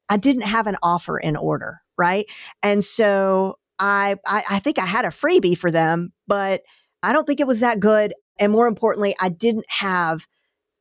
[0.09, 2.25] I didn't have an offer in order, right?
[2.61, 6.63] And so I, I, I think I had a freebie for them, but
[7.01, 8.13] I don't think it was that good.
[8.41, 10.27] And more importantly, I didn't have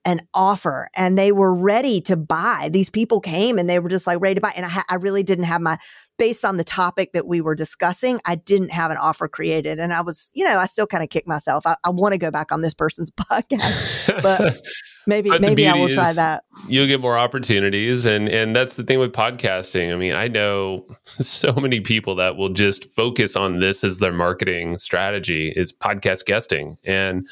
[0.05, 2.71] an offer and they were ready to buy.
[2.73, 4.53] These people came and they were just like ready to buy.
[4.57, 5.79] And I, ha- I really didn't have my,
[6.21, 9.79] based on the topic that we were discussing, I didn't have an offer created.
[9.79, 11.67] And I was, you know, I still kind of kick myself.
[11.67, 14.61] I, I want to go back on this person's podcast, but
[15.07, 16.45] maybe, but maybe I will try that.
[16.69, 18.05] You'll get more opportunities.
[18.05, 19.95] And, and that's the thing with podcasting.
[19.95, 24.13] I mean, I know so many people that will just focus on this as their
[24.13, 26.77] marketing strategy is podcast guesting.
[26.85, 27.27] And,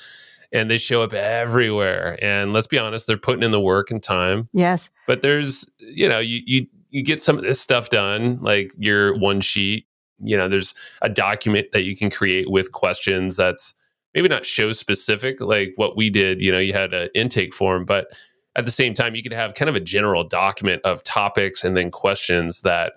[0.51, 2.19] and they show up everywhere.
[2.23, 4.49] And let's be honest, they're putting in the work and time.
[4.55, 4.89] Yes.
[5.07, 9.17] But there's, you know, you you you get some of this stuff done, like your
[9.19, 9.87] one sheet.
[10.21, 13.75] You know, there's a document that you can create with questions that's
[14.15, 16.41] maybe not show specific, like what we did.
[16.41, 18.09] You know, you had an intake form, but
[18.57, 21.77] at the same time, you could have kind of a general document of topics and
[21.77, 22.95] then questions that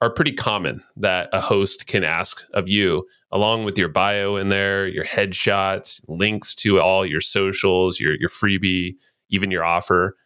[0.00, 4.48] are pretty common that a host can ask of you, along with your bio in
[4.48, 8.94] there, your headshots, links to all your socials, your your freebie,
[9.30, 10.16] even your offer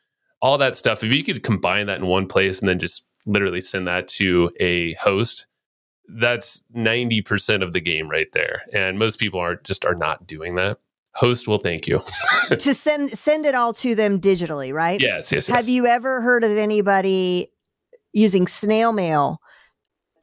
[0.43, 3.61] all that stuff, if you could combine that in one place and then just literally
[3.61, 5.47] send that to a host,
[6.09, 8.63] that's 90% of the game right there.
[8.75, 10.79] And most people are just are not doing that.
[11.15, 12.03] Host will thank you.
[12.49, 15.01] to send send it all to them digitally, right?
[15.01, 15.57] Yes, yes, yes.
[15.57, 17.49] Have you ever heard of anybody
[18.13, 19.39] using snail mail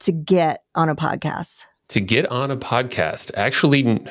[0.00, 1.62] to get on a podcast?
[1.88, 3.30] To get on a podcast.
[3.36, 4.04] Actually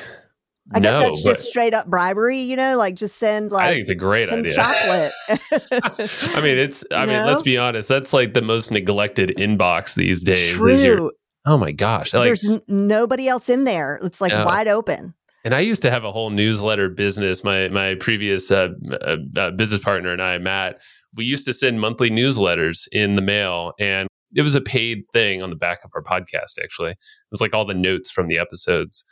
[0.72, 3.82] I guess that's just straight up bribery, you know, like just send like I think
[3.82, 4.52] it's a great some idea.
[4.52, 5.12] chocolate.
[6.36, 10.22] I mean, it's I mean, let's be honest, that's like the most neglected inbox these
[10.22, 10.54] days.
[10.54, 11.10] True.
[11.46, 12.14] oh my gosh.
[12.14, 13.98] Like, There's n- nobody else in there.
[14.02, 14.44] It's like no.
[14.44, 15.14] wide open.
[15.44, 17.42] And I used to have a whole newsletter business.
[17.42, 20.80] My my previous uh, uh, uh, business partner and I, Matt,
[21.14, 25.42] we used to send monthly newsletters in the mail, and it was a paid thing
[25.42, 26.62] on the back of our podcast.
[26.62, 26.98] Actually, it
[27.32, 29.04] was like all the notes from the episodes.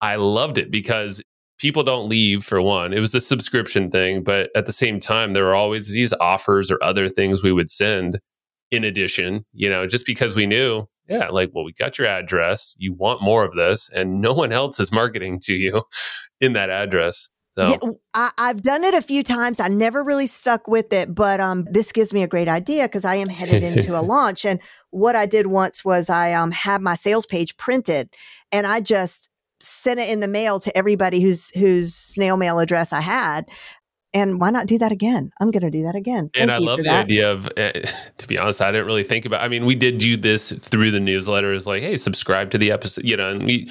[0.00, 1.22] I loved it because
[1.58, 2.92] people don't leave for one.
[2.92, 6.70] It was a subscription thing, but at the same time, there were always these offers
[6.70, 8.18] or other things we would send
[8.70, 12.76] in addition, you know, just because we knew, yeah, like, well, we got your address.
[12.78, 15.82] You want more of this, and no one else is marketing to you
[16.40, 17.28] in that address.
[17.52, 19.58] So yeah, I, have done it a few times.
[19.58, 23.04] I never really stuck with it, but um, this gives me a great idea because
[23.04, 24.44] I am headed into a launch.
[24.44, 24.60] And
[24.90, 28.08] what I did once was I um had my sales page printed,
[28.52, 29.29] and I just
[29.60, 33.46] sent it in the mail to everybody whose whose snail mail address I had.
[34.12, 35.30] And why not do that again?
[35.40, 36.30] I'm going to do that again.
[36.34, 37.04] Thank and I love the that.
[37.04, 37.70] idea of, uh,
[38.18, 39.42] to be honest, I didn't really think about.
[39.42, 41.52] I mean, we did do this through the newsletter.
[41.52, 43.70] Is like, hey, subscribe to the episode, you know, and we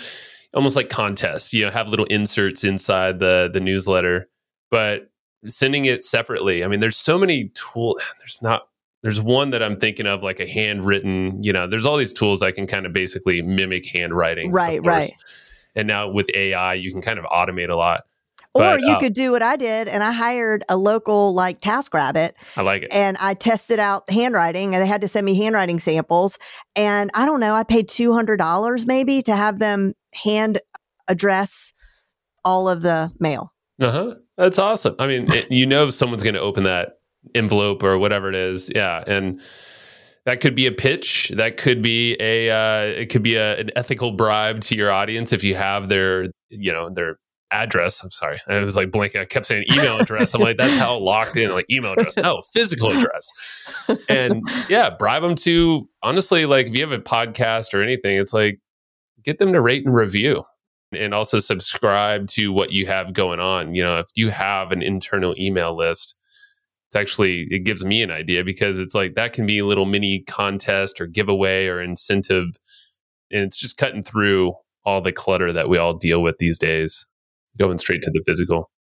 [0.53, 4.29] almost like contests, you know, have little inserts inside the the newsletter.
[4.71, 5.09] But
[5.47, 8.01] sending it separately, I mean, there's so many tools.
[8.19, 8.69] There's not
[9.01, 12.41] there's one that I'm thinking of like a handwritten, you know, there's all these tools
[12.41, 14.51] I can kind of basically mimic handwriting.
[14.51, 15.11] Right, right
[15.79, 18.03] and now with AI, you can kind of automate a lot.
[18.53, 22.31] Or you uh, could do what I did, and I hired a local like TaskRabbit.
[22.57, 25.79] I like it, and I tested out handwriting, and they had to send me handwriting
[25.79, 26.39] samples.
[26.75, 30.59] And I don't know, I paid two hundred dollars maybe to have them hand
[31.07, 31.73] address
[32.43, 33.53] all of the mail.
[33.79, 34.15] Uh huh.
[34.35, 34.95] That's awesome.
[34.97, 36.99] I mean, it, you know, someone's going to open that
[37.35, 38.71] envelope or whatever it is.
[38.73, 39.39] Yeah, and
[40.29, 43.71] that could be a pitch that could be a uh, it could be a, an
[43.75, 47.17] ethical bribe to your audience if you have their you know their
[47.49, 48.03] address.
[48.03, 48.39] I'm sorry.
[48.47, 49.21] I was like blanking.
[49.21, 50.35] I kept saying email address.
[50.35, 52.15] I'm like, that's how locked in, like email address.
[52.17, 53.27] No, physical address.
[54.07, 58.31] And yeah, bribe them to honestly, like if you have a podcast or anything, it's
[58.33, 58.59] like
[59.23, 60.43] get them to rate and review
[60.91, 63.73] and also subscribe to what you have going on.
[63.73, 66.15] You know, if you have an internal email list,
[66.89, 69.85] it's actually it gives me an idea because it's like that can be a little
[69.85, 72.47] mini contest or giveaway or incentive.
[73.31, 77.05] And it's just cutting through all the clutter that we all deal with these days
[77.59, 78.71] going straight to the physical.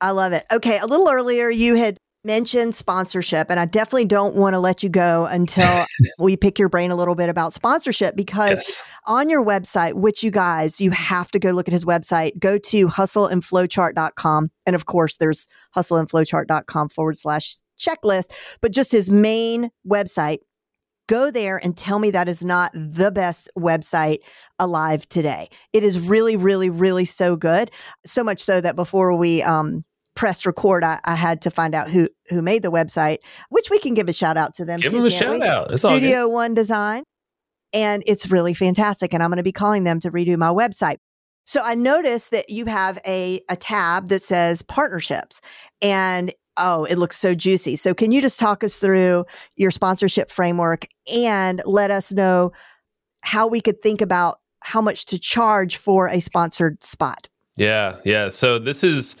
[0.00, 0.44] I love it.
[0.52, 4.82] Okay, a little earlier you had mentioned sponsorship, and I definitely don't want to let
[4.82, 5.84] you go until
[6.18, 8.82] we pick your brain a little bit about sponsorship because yes.
[9.06, 12.58] on your website, which you guys, you have to go look at his website, go
[12.58, 14.50] to hustleandflowchart.com.
[14.66, 15.46] And of course, there's
[15.76, 20.38] hustleandflowchart.com forward slash checklist, but just his main website.
[21.06, 24.20] Go there and tell me that is not the best website
[24.58, 25.48] alive today.
[25.74, 27.70] It is really, really, really so good.
[28.06, 31.90] So much so that before we um, pressed record, I, I, had to find out
[31.90, 33.18] who who made the website,
[33.50, 34.80] which we can give a shout out to them.
[34.80, 35.42] Give too, them a shout we?
[35.42, 35.72] out.
[35.72, 37.04] It's Studio One Design,
[37.72, 39.12] and it's really fantastic.
[39.12, 40.96] And I'm going to be calling them to redo my website.
[41.46, 45.40] So I noticed that you have a a tab that says partnerships,
[45.82, 47.76] and oh, it looks so juicy.
[47.76, 49.24] So can you just talk us through
[49.56, 52.52] your sponsorship framework and let us know
[53.22, 57.28] how we could think about how much to charge for a sponsored spot?
[57.56, 58.28] Yeah, yeah.
[58.28, 59.16] So this is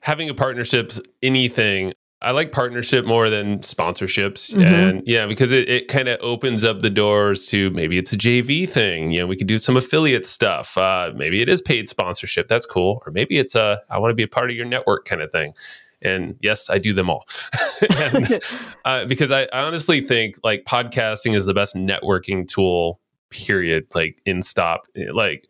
[0.00, 0.92] having a partnership,
[1.22, 1.92] anything.
[2.22, 4.54] I like partnership more than sponsorships.
[4.54, 4.62] Mhm.
[4.62, 8.16] And yeah, because it, it kind of opens up the doors to maybe it's a
[8.16, 9.10] JV thing.
[9.10, 10.76] You know, we could do some affiliate stuff.
[10.76, 12.46] Uh, maybe it is paid sponsorship.
[12.46, 13.02] That's cool.
[13.06, 15.32] Or maybe it's a, I want to be a part of your network kind of
[15.32, 15.54] thing.
[16.02, 17.26] And yes, I do them all.
[18.12, 18.40] and,
[18.84, 23.86] uh, because I, I honestly think like podcasting is the best networking tool, period.
[23.94, 24.82] Like in stop.
[25.14, 25.46] Like,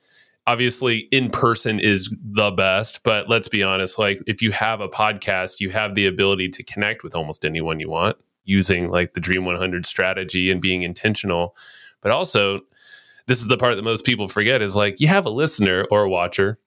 [0.46, 4.88] obviously in person is the best but let's be honest like if you have a
[4.88, 9.20] podcast you have the ability to connect with almost anyone you want using like the
[9.20, 11.56] dream 100 strategy and being intentional.
[12.00, 12.60] But also
[13.26, 16.02] this is the part that most people forget is like you have a listener or
[16.04, 16.58] a watcher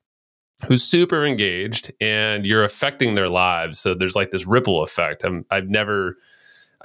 [0.68, 3.80] who's super engaged and you're affecting their lives.
[3.80, 5.24] So there's like this ripple effect.
[5.24, 6.18] I'm, i've never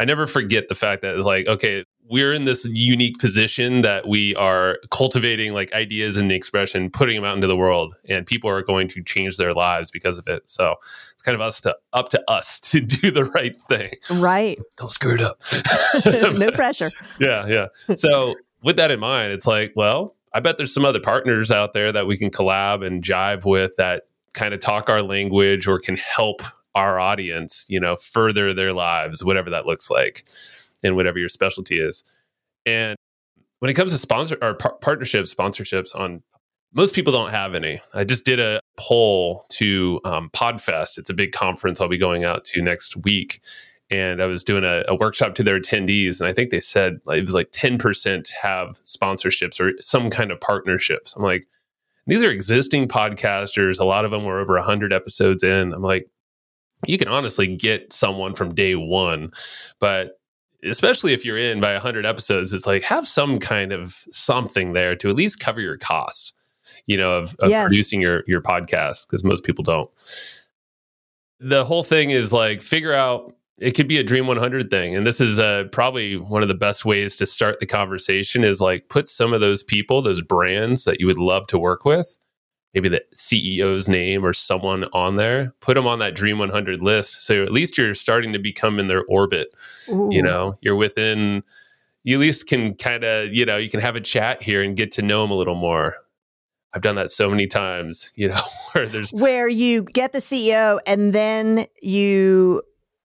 [0.01, 4.09] i never forget the fact that it's like okay we're in this unique position that
[4.09, 8.48] we are cultivating like ideas and expression, putting them out into the world, and people
[8.48, 10.42] are going to change their lives because of it.
[10.46, 10.76] So
[11.12, 13.94] it's kind of us to up to us to do the right thing.
[14.11, 14.59] Right.
[14.76, 15.42] Don't screw it up.
[16.36, 16.90] no pressure.
[17.20, 17.96] Yeah, yeah.
[17.96, 21.72] So with that in mind, it's like, well, I bet there's some other partners out
[21.72, 24.04] there that we can collab and jive with that
[24.34, 26.42] kind of talk our language or can help
[26.74, 30.24] our audience, you know, further their lives, whatever that looks like
[30.83, 32.05] in whatever your specialty is.
[32.66, 32.97] And
[33.61, 36.22] when it comes to sponsor or par- partnerships, sponsorships on
[36.74, 37.81] most people don't have any.
[37.95, 40.99] I just did a poll to um, Podfest.
[40.99, 43.41] It's a big conference I'll be going out to next week.
[43.91, 46.99] And I was doing a, a workshop to their attendees, and I think they said
[47.07, 51.16] like, it was like 10% have sponsorships or some kind of partnerships.
[51.16, 51.47] I'm like,
[52.07, 53.81] these are existing podcasters.
[53.81, 55.72] A lot of them were over 100 episodes in.
[55.72, 56.07] I'm like,
[56.87, 59.33] you can honestly get someone from day one,
[59.81, 60.17] but
[60.64, 64.96] especially if you're in by 100 episodes it's like have some kind of something there
[64.96, 66.32] to at least cover your costs
[66.86, 67.68] you know of, of Yes.
[67.68, 69.90] producing your your podcast because most people don't
[71.40, 75.06] the whole thing is like figure out it could be a dream 100 thing and
[75.06, 78.88] this is uh, probably one of the best ways to start the conversation is like
[78.88, 82.18] put some of those people those brands that you would love to work with
[82.74, 87.24] maybe the ceo's name or someone on there put them on that dream 100 list.
[87.24, 89.54] So at least you're starting to become in their orbit
[89.88, 90.08] Ooh.
[90.12, 90.58] you know?
[90.60, 91.42] You're within
[92.08, 94.76] you at least can kind of you know you can have a chat here and
[94.76, 95.96] get to know them a little more.
[96.72, 98.40] I've done that so many times you know
[98.72, 102.62] where there's where you get the CEO and then you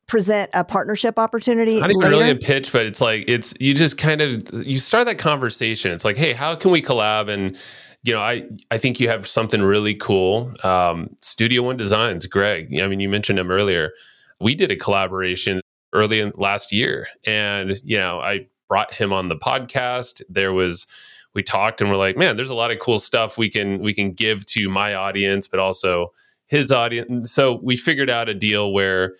[0.07, 2.17] present a partnership opportunity not even later.
[2.17, 5.91] really a pitch but it's like it's you just kind of you start that conversation.
[5.91, 7.29] It's like hey how can we collab?
[7.29, 7.57] And
[8.03, 10.53] you know i i think you have something really cool.
[10.63, 13.91] Um studio one designs greg i mean you mentioned him earlier.
[14.39, 15.61] We did a collaboration
[15.93, 20.21] early in last year and you know i brought him on the podcast.
[20.29, 20.87] There was
[21.35, 23.93] we talked and we're like man there's a lot of cool stuff we can we
[23.93, 26.13] can give to my audience but also
[26.47, 29.15] his audience so we figured out a deal where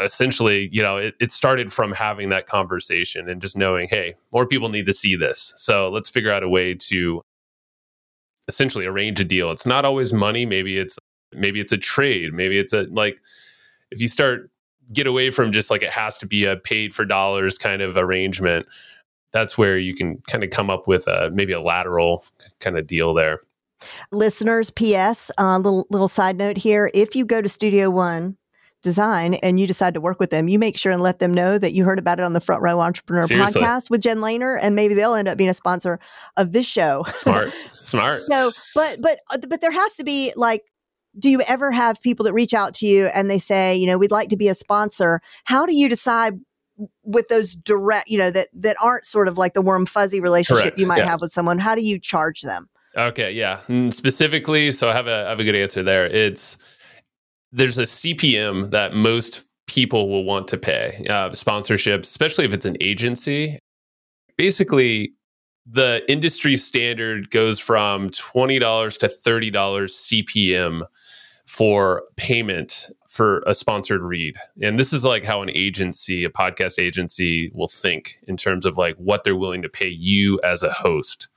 [0.00, 4.46] essentially you know it, it started from having that conversation and just knowing hey more
[4.46, 5.54] people need to see this.
[5.56, 7.22] So let's figure out a way to
[8.52, 9.50] essentially arrange a deal.
[9.50, 10.46] It's not always money.
[10.46, 10.98] Maybe it's
[11.32, 12.32] maybe it's a trade.
[12.32, 13.20] Maybe it's a like
[13.90, 14.50] if you start
[14.92, 17.96] get away from just like it has to be a paid for dollars kind of
[17.96, 18.66] arrangement
[19.32, 22.24] that's where you can kind of come up with a maybe a lateral
[22.60, 23.40] kind of deal there.
[24.12, 25.30] Listeners, P.S.
[25.38, 28.36] Uh, little little side note here: if you go to Studio One
[28.82, 31.56] Design and you decide to work with them, you make sure and let them know
[31.56, 33.62] that you heard about it on the Front Row Entrepreneur Seriously.
[33.62, 36.00] podcast with Jen Lehner, and maybe they'll end up being a sponsor
[36.36, 37.04] of this show.
[37.16, 38.18] Smart, smart.
[38.18, 40.64] So, but but uh, but there has to be like,
[41.18, 43.98] do you ever have people that reach out to you and they say, you know,
[43.98, 45.20] we'd like to be a sponsor?
[45.44, 46.40] How do you decide
[47.04, 50.64] with those direct, you know, that that aren't sort of like the warm fuzzy relationship
[50.64, 51.08] Correct, you might yeah.
[51.08, 51.58] have with someone?
[51.58, 52.68] How do you charge them?
[52.96, 53.60] Okay, yeah.
[53.68, 56.06] Mm, Specifically, so I have a I have a good answer there.
[56.06, 56.58] It's
[57.52, 62.66] there's a CPM that most people will want to pay uh, sponsorships, especially if it's
[62.66, 63.58] an agency.
[64.36, 65.12] Basically,
[65.66, 70.86] the industry standard goes from twenty dollars to thirty dollars CPM
[71.46, 74.36] for payment for a sponsored read.
[74.62, 78.78] And this is like how an agency, a podcast agency, will think in terms of
[78.78, 81.28] like what they're willing to pay you as a host.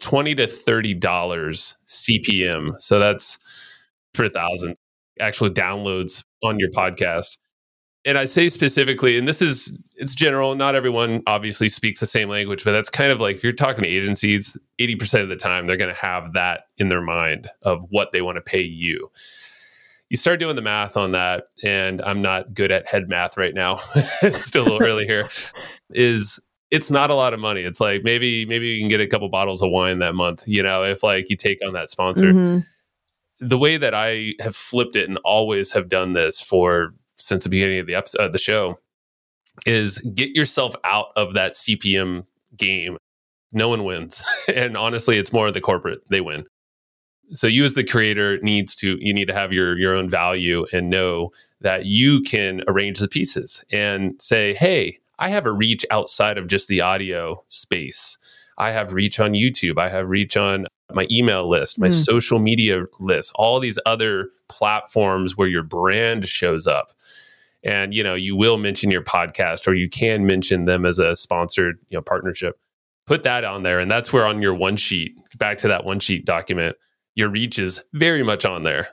[0.00, 2.80] 20 to 30 dollars CPM.
[2.82, 3.38] So that's
[4.12, 4.76] per thousand
[5.20, 7.36] actual downloads on your podcast.
[8.04, 12.28] And I say specifically, and this is it's general, not everyone obviously speaks the same
[12.28, 15.66] language, but that's kind of like if you're talking to agencies, 80% of the time
[15.66, 19.08] they're going to have that in their mind of what they want to pay you.
[20.10, 23.54] You start doing the math on that, and I'm not good at head math right
[23.54, 23.78] now.
[24.22, 25.28] it's still a little early here.
[25.90, 26.40] Is
[26.72, 27.60] it's not a lot of money.
[27.60, 30.62] It's like maybe maybe you can get a couple bottles of wine that month, you
[30.62, 32.32] know, if like you take on that sponsor.
[32.32, 32.62] Mhm.
[33.42, 37.50] The way that I have flipped it and always have done this for since the
[37.50, 38.78] beginning of the episode, uh, the show
[39.66, 42.24] is get yourself out of that CPM
[42.56, 42.96] game.
[43.52, 44.22] No one wins.
[44.54, 46.44] and honestly, it's more the corporate, they win.
[47.32, 50.66] So you as the creator needs to you need to have your your own value
[50.72, 51.30] and know
[51.60, 56.48] that you can arrange the pieces and say, "Hey, I have a reach outside of
[56.48, 58.18] just the audio space.
[58.58, 59.78] I have reach on YouTube.
[59.78, 62.04] I have reach on my email list, my Mm.
[62.04, 66.92] social media list, all these other platforms where your brand shows up.
[67.64, 71.14] And you know, you will mention your podcast or you can mention them as a
[71.16, 72.58] sponsored, you know, partnership.
[73.06, 76.00] Put that on there and that's where on your one sheet, back to that one
[76.00, 76.76] sheet document,
[77.14, 78.88] your reach is very much on there.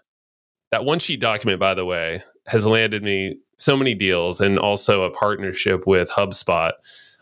[0.71, 5.03] That one sheet document by the way has landed me so many deals and also
[5.03, 6.71] a partnership with HubSpot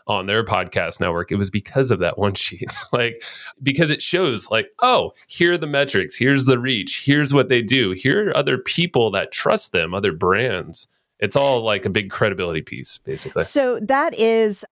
[0.08, 1.30] on their podcast network.
[1.30, 2.72] It was because of that one sheet.
[2.92, 3.22] like
[3.62, 7.62] because it shows like, oh, here are the metrics, here's the reach, here's what they
[7.62, 7.92] do.
[7.92, 10.88] Here are other people that trust them, other brands.
[11.20, 13.44] It's all like a big credibility piece, basically.
[13.44, 14.64] So that is,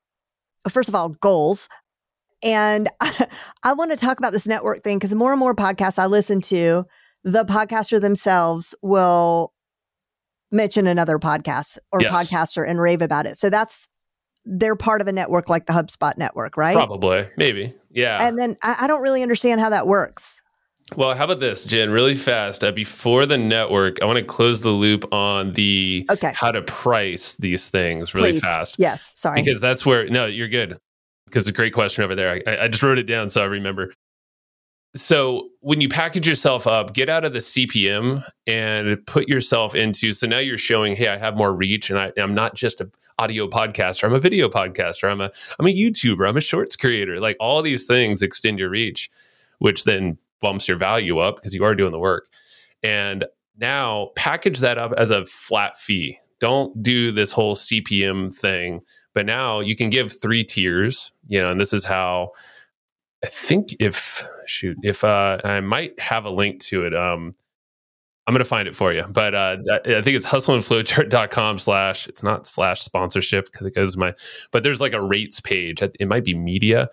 [0.69, 1.69] first of all, goals.
[2.43, 3.27] And I,
[3.63, 6.41] I want to talk about this network thing because more and more podcasts I listen
[6.43, 6.85] to,
[7.25, 9.53] the podcaster themselves will
[10.53, 12.13] mention another podcast or Yes.
[12.31, 13.37] podcaster and rave about it.
[13.37, 13.89] So that's
[14.47, 16.75] they're part of a network like the HubSpot network, right?
[16.75, 17.75] Probably, maybe.
[17.91, 18.19] Yeah.
[18.21, 20.41] And then I, I don't really understand how that works.
[20.95, 21.91] Well, how about this, Jen?
[21.91, 22.63] Really fast.
[22.63, 26.33] Uh, before the network, I want to close the loop on the Okay.
[26.37, 28.43] how to price these things really Please.
[28.43, 28.77] fast.
[28.79, 29.13] Yes.
[29.17, 29.43] Sorry.
[29.43, 30.79] Because that's where, no, you're good.
[31.25, 32.41] Because it's a great question over there.
[32.47, 33.93] I, I just wrote it down so I remember.
[34.97, 40.13] So when you package yourself up, get out of the CPM and put yourself into.
[40.13, 42.91] So now you're showing, hey, I have more reach, and I, I'm not just an
[43.19, 44.05] audio podcaster.
[44.05, 45.11] I'm a video podcaster.
[45.11, 46.29] I'm a I'm a YouTuber.
[46.29, 47.21] I'm a shorts creator.
[47.21, 49.11] Like all these things extend your reach,
[49.59, 52.29] which then bumps your value up because you are doing the work.
[52.83, 53.27] And
[53.59, 56.19] now package that up as a flat fee.
[56.41, 58.81] Don't do this whole CPM thing.
[59.15, 62.33] But now you can give three tiers, you know, and this is how
[63.27, 66.95] I think if shoot, if uh I might have a link to it.
[66.95, 67.35] Um
[68.29, 69.05] I'm gonna find it for you.
[69.11, 73.99] But uh I think it's hustleandflowchart.com slash it's not slash sponsorship because it goes to
[73.99, 74.15] my
[74.53, 75.83] but there's like a rates page.
[75.83, 76.89] It might be media.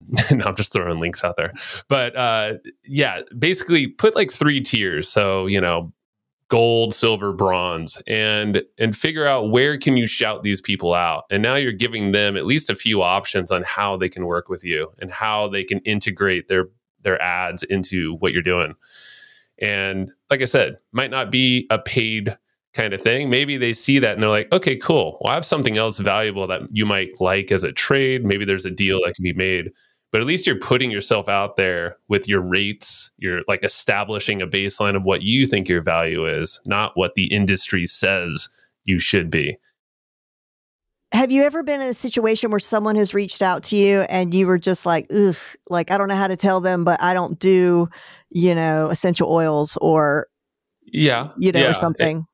[0.32, 1.52] no, I'm just throwing links out there.
[1.88, 2.54] But uh
[2.84, 5.08] yeah, basically put like three tiers.
[5.08, 5.92] So, you know,
[6.52, 11.24] gold, silver, bronze and and figure out where can you shout these people out.
[11.30, 14.50] And now you're giving them at least a few options on how they can work
[14.50, 16.66] with you and how they can integrate their
[17.00, 18.74] their ads into what you're doing.
[19.62, 22.36] And like I said, might not be a paid
[22.74, 23.30] kind of thing.
[23.30, 25.16] Maybe they see that and they're like, okay, cool.
[25.22, 28.26] Well, I have something else valuable that you might like as a trade.
[28.26, 29.72] Maybe there's a deal that can be made.
[30.12, 33.10] But at least you're putting yourself out there with your rates.
[33.16, 37.32] You're like establishing a baseline of what you think your value is, not what the
[37.32, 38.50] industry says
[38.84, 39.56] you should be.
[41.12, 44.32] Have you ever been in a situation where someone has reached out to you and
[44.34, 45.36] you were just like, ugh,
[45.68, 47.88] like I don't know how to tell them, but I don't do,
[48.30, 50.26] you know, essential oils or
[50.84, 51.28] Yeah.
[51.38, 51.70] you know, yeah.
[51.70, 52.26] or something.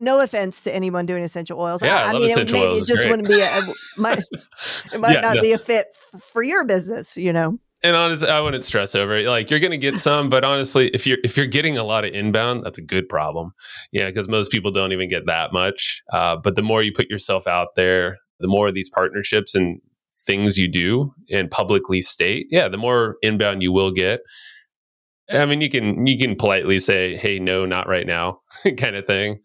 [0.00, 1.82] No offense to anyone doing essential oils.
[1.82, 2.82] Yeah, I I, mean, it, maybe oils.
[2.82, 3.10] it just great.
[3.10, 4.18] wouldn't be a, a might,
[4.92, 5.42] it might Yeah, not no.
[5.42, 5.86] be a fit
[6.32, 7.58] for your business, you know.
[7.82, 9.26] and honestly, I wouldn't stress over it.
[9.26, 12.04] Like you're going to get some, but honestly, if you're if you're getting a lot
[12.04, 13.52] of inbound, that's a good problem.
[13.92, 16.02] Yeah, because most people don't even get that much.
[16.12, 19.80] Uh, but the more you put yourself out there, the more of these partnerships and
[20.26, 24.20] things you do and publicly state, yeah, the more inbound you will get.
[25.30, 28.40] I mean, you can you can politely say, "Hey, no, not right now,"
[28.78, 29.40] kind of thing,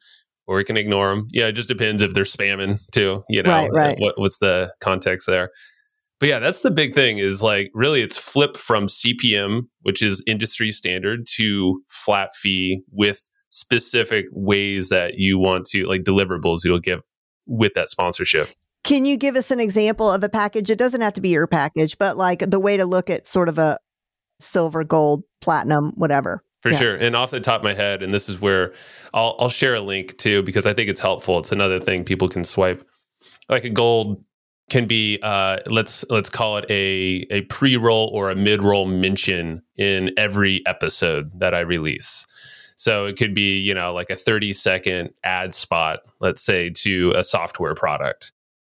[0.48, 1.28] or we can ignore them.
[1.32, 3.22] Yeah, it just depends if they're spamming too.
[3.30, 4.00] You know, Right, right.
[4.00, 5.52] What, what's the context there?
[6.20, 7.18] But yeah, that's the big thing.
[7.18, 13.30] Is like really, it's flip from CPM, which is industry standard, to flat fee with
[13.50, 17.02] specific ways that you want to like deliverables you'll give
[17.46, 18.50] with that sponsorship.
[18.84, 20.70] Can you give us an example of a package?
[20.70, 23.48] It doesn't have to be your package, but like the way to look at sort
[23.48, 23.78] of a
[24.40, 26.44] silver, gold, platinum, whatever.
[26.64, 26.80] For Yeah.
[26.80, 26.96] sure.
[26.96, 28.74] And off the top of my head, and this is where
[29.14, 31.38] I'll I'll share a link too because I think it's helpful.
[31.40, 32.88] It's another thing people can swipe.
[33.50, 34.24] Like a gold
[34.70, 40.12] can be uh let's let's call it a a pre-roll or a mid-roll mention in
[40.18, 42.26] every episode that I release.
[42.78, 47.12] So it could be, you know, like a 30 second ad spot, let's say to
[47.16, 48.32] a software product.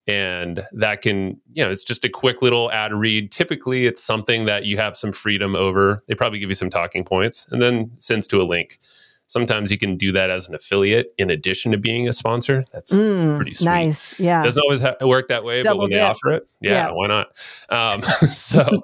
[0.07, 3.31] And that can, you know, it's just a quick little ad read.
[3.31, 6.03] Typically, it's something that you have some freedom over.
[6.07, 8.79] They probably give you some talking points and then sends to a link.
[9.27, 12.63] Sometimes you can do that as an affiliate in addition to being a sponsor.
[12.71, 13.65] That's Mm, pretty sweet.
[13.65, 14.19] Nice.
[14.19, 14.43] Yeah.
[14.43, 16.91] doesn't always ha- work that way, but Double when they offer it, yeah, Yeah.
[16.91, 17.27] why not?
[17.69, 18.83] Um, so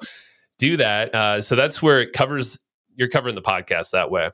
[0.58, 1.14] do that.
[1.14, 2.58] Uh, so that's where it covers.
[2.96, 4.32] You're covering the podcast that way.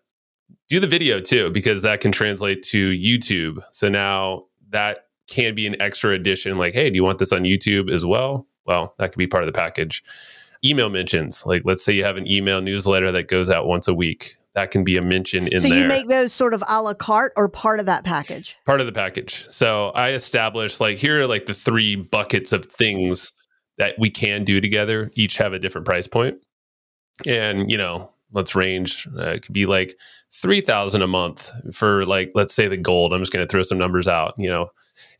[0.70, 3.62] Do the video too, because that can translate to YouTube.
[3.72, 6.58] So now that can be an extra addition.
[6.58, 8.48] Like, hey, do you want this on YouTube as well?
[8.66, 10.04] Well, that could be part of the package.
[10.64, 13.94] Email mentions, like let's say you have an email newsletter that goes out once a
[13.94, 14.38] week.
[14.56, 15.62] That can be a mention in there.
[15.62, 18.58] so there you make those sort of a la carte or part of that package?
[18.66, 19.46] part of the package.
[19.52, 23.34] So I established like here are like the three buckets of things
[23.78, 25.12] that we can do together.
[25.14, 26.40] Each have a different price point,
[27.28, 29.08] and you know, let's range.
[29.18, 29.96] Uh, it could be like
[30.34, 33.14] three thousand a month for like let's say the gold.
[33.14, 34.70] I'm just going to throw some numbers out, you know,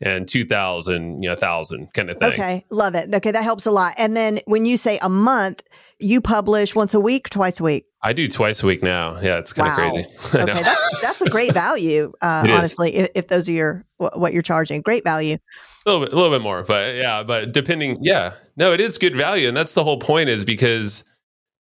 [0.02, 2.34] and two thousand, you know, thousand kind of thing.
[2.34, 2.66] Okay.
[2.70, 3.14] Love it.
[3.14, 3.32] Okay.
[3.32, 3.94] That helps a lot.
[3.98, 5.64] And then when you say a month,
[6.00, 7.86] you publish once a week, twice a week.
[8.04, 9.20] I do twice a week now.
[9.20, 9.92] Yeah, it's kind of Wow.
[9.92, 10.08] crazy.
[10.52, 10.62] Okay.
[10.64, 14.82] That's, that's a great value, uh, honestly, if, if those are your, what you're charging.
[14.82, 15.38] Great value.
[15.86, 19.00] a little bit, a little bit more, but yeah, but depending, yeah, no, it is
[19.00, 21.04] good value, and that's the whole point, is because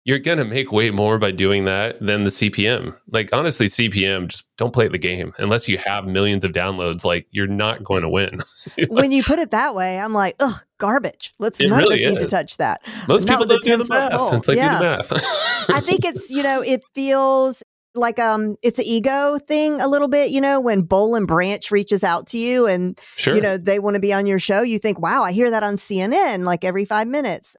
[0.08, 2.96] you're gonna make way more by doing that than the CPM.
[3.12, 7.04] Like honestly, CPM just don't play the game unless you have millions of downloads.
[7.04, 8.40] Like you're not going to win.
[8.88, 11.36] when you put it that way, I'm like, ugh, garbage.
[11.40, 12.82] Let's It none really of us need to touch that.
[13.10, 14.34] Most Not people don't do the 10-foot math.
[14.36, 14.78] It's like Yeah.
[14.78, 15.12] do the math.
[15.76, 17.62] I think it's, you know, it feels
[17.94, 21.70] like um it's an ego thing a little bit, you know, when Boll and Branch
[21.70, 23.36] reaches out to you and sure.
[23.36, 25.64] you know they want to be on your show, you think, wow, I hear that
[25.64, 27.58] on CNN like every five minutes.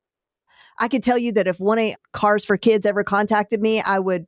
[0.81, 3.99] I could tell you that if one of Cars for Kids ever contacted me, I
[3.99, 4.27] would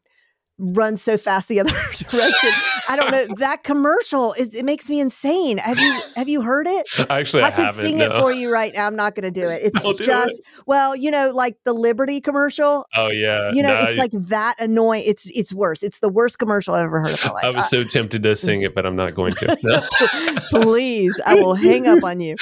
[0.63, 1.71] run so fast the other
[2.11, 2.51] direction.
[2.87, 4.35] I don't know that commercial.
[4.35, 5.57] It, it makes me insane.
[5.59, 6.87] Have you have you heard it?
[7.09, 8.87] Actually, I, I could sing it for you right now.
[8.87, 9.61] I'm not going to do it.
[9.73, 12.85] It's do just well, you know, like the Liberty commercial.
[12.95, 15.05] Oh yeah, You know, No, it's I- like that annoying.
[15.07, 15.83] It's it's worse.
[15.83, 17.45] It's the worst commercial I've ever heard in my life.
[17.45, 19.57] I was so tempted to sing it, but I'm not going to.
[19.63, 19.81] No.
[20.63, 22.37] Please, I will hang up on you.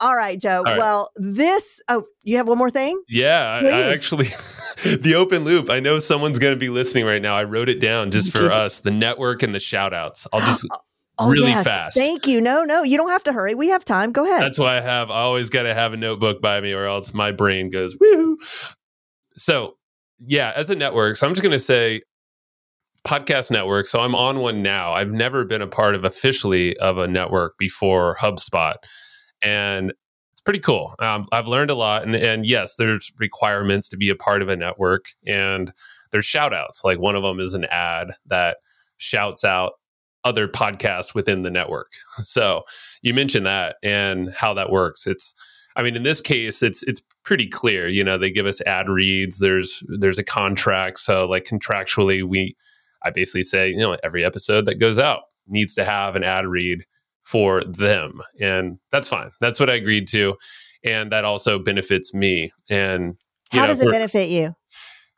[0.00, 0.62] All right, Joe.
[0.64, 0.78] right.
[0.78, 1.80] Well, this.
[1.88, 3.02] Oh, you have one more thing.
[3.08, 4.26] Yeah, I, I actually
[4.84, 5.70] the open loop.
[5.70, 7.34] I know someone's going to be listening right now.
[7.34, 10.26] I wrote it down just for us, the network and the shout outs.
[10.32, 10.78] I'll just oh,
[11.18, 11.66] oh, really yes.
[11.66, 11.96] fast.
[11.96, 12.40] Thank you.
[12.40, 13.54] No, no, you don't have to hurry.
[13.54, 14.12] We have time.
[14.12, 14.40] Go ahead.
[14.40, 17.12] That's why I have I always got to have a notebook by me or else
[17.12, 18.38] my brain goes woo.
[19.34, 19.76] So,
[20.20, 22.02] yeah, as a network, so I'm just going to say
[23.06, 23.86] podcast network.
[23.86, 24.92] So I'm on one now.
[24.92, 28.74] I've never been a part of officially of a network before HubSpot.
[29.42, 29.92] And
[30.32, 30.94] it's pretty cool.
[30.98, 32.04] Um, I've learned a lot.
[32.04, 35.06] And, and yes, there's requirements to be a part of a network.
[35.26, 35.72] And
[36.12, 36.84] there's shout outs.
[36.84, 38.58] Like one of them is an ad that
[38.98, 39.72] shouts out
[40.24, 41.92] other podcasts within the network.
[42.22, 42.64] So
[43.02, 45.06] you mentioned that and how that works.
[45.06, 45.34] It's
[45.76, 47.88] I mean, in this case, it's it's pretty clear.
[47.88, 49.38] You know, they give us ad reads.
[49.38, 52.56] There's there's a contract, so like contractually, we
[53.04, 56.46] I basically say, you know, every episode that goes out needs to have an ad
[56.46, 56.84] read
[57.30, 59.30] for them, and that's fine.
[59.40, 60.36] That's what I agreed to,
[60.84, 62.50] and that also benefits me.
[62.70, 63.16] And
[63.50, 64.54] How know, does it benefit you?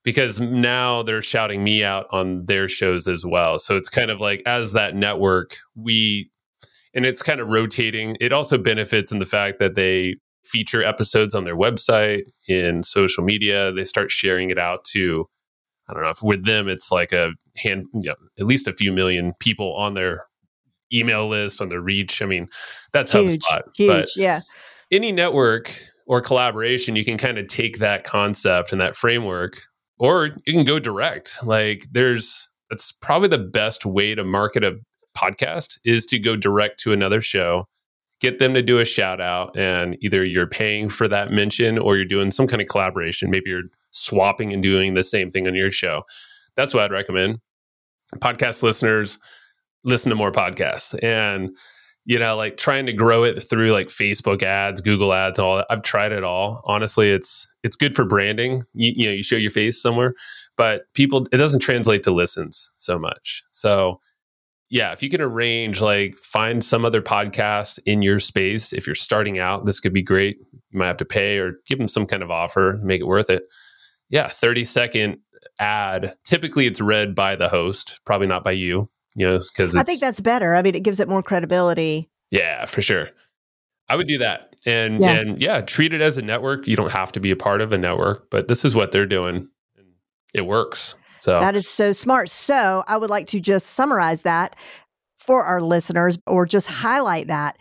[0.02, 3.58] because now they're shouting me out on their shows as well.
[3.58, 6.30] So it's kind of like as that network, we
[6.94, 8.16] and it's kind of rotating.
[8.20, 13.22] It also benefits in the fact that they feature episodes on their website, in social
[13.22, 13.72] media.
[13.72, 15.26] They start sharing it out to
[15.88, 18.72] I don't know if with them it's like a hand, you know, at least a
[18.72, 20.24] few million people on their
[20.92, 22.22] email list on their reach.
[22.22, 22.48] I mean,
[22.92, 23.62] that's Huge, HubSpot.
[23.76, 23.88] huge.
[23.88, 24.40] But yeah.
[24.90, 25.76] any network
[26.06, 29.60] or collaboration, you can kind of take that concept and that framework,
[29.98, 31.34] or you can go direct.
[31.44, 34.76] Like there's, that's probably the best way to market a
[35.16, 37.66] podcast is to go direct to another show,
[38.20, 41.96] get them to do a shout out, and either you're paying for that mention or
[41.96, 43.30] you're doing some kind of collaboration.
[43.30, 46.02] Maybe you're swapping and doing the same thing on your show.
[46.56, 47.38] That's what I'd recommend.
[48.16, 49.18] Podcast listeners,
[49.84, 50.98] listen to more podcasts.
[51.02, 51.54] And
[52.06, 55.56] you know, like trying to grow it through like Facebook ads, Google ads, and all
[55.58, 55.66] that.
[55.70, 56.62] I've tried it all.
[56.64, 58.62] Honestly, it's it's good for branding.
[58.74, 60.14] You, you know, you show your face somewhere,
[60.56, 63.42] but people it doesn't translate to listens so much.
[63.50, 64.00] So
[64.70, 68.94] yeah, if you can arrange like find some other podcast in your space, if you're
[68.94, 70.38] starting out, this could be great.
[70.70, 73.30] You might have to pay or give them some kind of offer, make it worth
[73.30, 73.42] it.
[74.08, 75.18] Yeah, 30 second
[75.58, 76.14] ad.
[76.24, 78.88] Typically it's read by the host, probably not by you
[79.20, 80.54] you know, because I think that's better.
[80.54, 82.08] I mean, it gives it more credibility.
[82.30, 83.10] Yeah, for sure.
[83.88, 84.54] I would do that.
[84.66, 85.12] And yeah.
[85.12, 86.66] and yeah, treat it as a network.
[86.66, 89.06] You don't have to be a part of a network, but this is what they're
[89.06, 89.48] doing.
[90.34, 90.94] It works.
[91.20, 92.30] So That is so smart.
[92.30, 94.56] So, I would like to just summarize that
[95.18, 97.58] for our listeners or just highlight that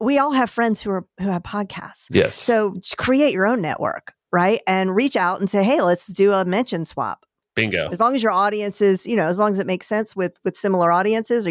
[0.00, 2.06] we all have friends who are who have podcasts.
[2.10, 2.36] Yes.
[2.36, 4.60] So, create your own network, right?
[4.66, 7.88] And reach out and say, "Hey, let's do a mention swap." Bingo.
[7.90, 10.32] As long as your audience is, you know, as long as it makes sense with
[10.44, 11.48] with similar audiences,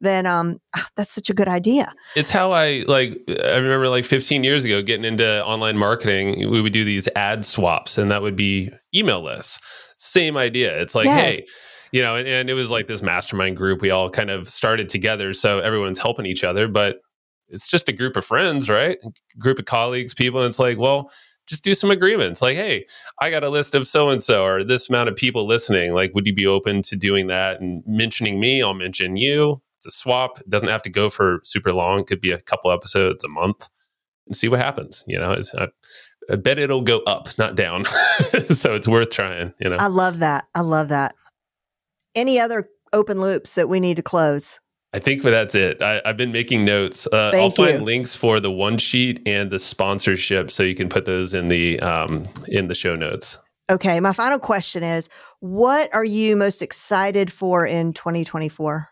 [0.00, 1.92] then um, ah, that's such a good idea.
[2.16, 3.20] It's how I like.
[3.28, 6.50] I remember like 15 years ago getting into online marketing.
[6.50, 9.60] We would do these ad swaps, and that would be email lists.
[9.96, 10.80] Same idea.
[10.80, 11.36] It's like, yes.
[11.36, 11.42] hey,
[11.92, 13.80] you know, and, and it was like this mastermind group.
[13.80, 16.98] We all kind of started together, so everyone's helping each other, but
[17.48, 18.98] it's just a group of friends, right?
[19.04, 20.40] A group of colleagues, people.
[20.40, 21.10] And it's like, well
[21.46, 22.42] just do some agreements.
[22.42, 22.86] Like hey
[23.20, 25.94] i got a list of so and so or this amount of people listening.
[25.94, 28.62] Like would you be open to doing that and mentioning me?
[28.62, 29.62] I'll mention you.
[29.78, 30.40] It's a swap.
[30.40, 32.00] It doesn't have to go for super long.
[32.00, 33.68] It could be a couple episodes a month
[34.26, 35.40] and see what happens you know?
[35.58, 35.68] I,
[36.30, 37.84] I bet it'll go up not down.
[38.48, 39.76] So it's worth trying you know?
[39.78, 40.46] I love that.
[40.54, 41.14] I love that.
[42.14, 44.60] Any other open loops that we need to close
[44.94, 45.82] I think that's it.
[45.82, 47.08] I, have been making notes.
[47.12, 47.84] Uh, I'll find you.
[47.84, 51.80] links for the one sheet and the sponsorship, so you can put those in the
[51.80, 53.36] um, in the show notes.
[53.68, 53.98] Okay.
[53.98, 55.08] My final question is:
[55.40, 58.88] What are you most excited for in 2024?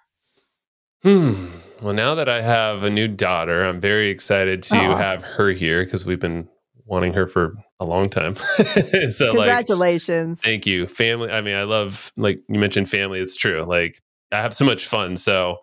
[1.04, 1.50] Hmm.
[1.80, 4.96] Well, now that I have a new daughter, I'm very excited to Aww.
[4.96, 6.48] have her here because we've been
[6.84, 8.34] wanting her for a long time.
[9.10, 10.40] so, congratulations!
[10.40, 11.30] Like, thank you, family.
[11.30, 13.20] I mean, I love like you mentioned family.
[13.20, 13.62] It's true.
[13.62, 15.16] Like I have so much fun.
[15.16, 15.58] So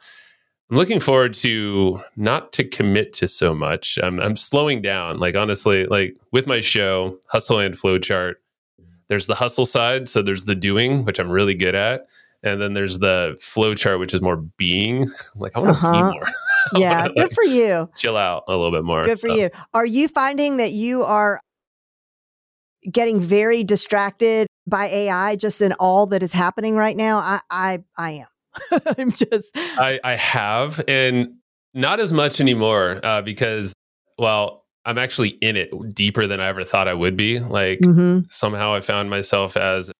[0.69, 3.97] I'm looking forward to not to commit to so much.
[4.03, 5.19] I'm, I'm slowing down.
[5.19, 8.35] Like honestly, like with my show, Hustle and Flowchart,
[9.07, 10.07] there's the hustle side.
[10.07, 12.05] So there's the doing, which I'm really good at.
[12.43, 15.09] And then there's the flowchart, which is more being.
[15.35, 15.91] like I want to uh-huh.
[15.91, 16.27] be more.
[16.75, 17.89] yeah, good like, for you.
[17.97, 19.03] Chill out a little bit more.
[19.03, 19.35] Good for so.
[19.35, 19.49] you.
[19.73, 21.41] Are you finding that you are
[22.89, 27.17] getting very distracted by AI just in all that is happening right now?
[27.17, 28.27] I I I am.
[28.97, 29.51] I'm just.
[29.55, 31.35] I, I have, and
[31.73, 33.73] not as much anymore uh, because,
[34.17, 37.39] well, I'm actually in it deeper than I ever thought I would be.
[37.39, 38.21] Like mm-hmm.
[38.29, 39.91] somehow I found myself as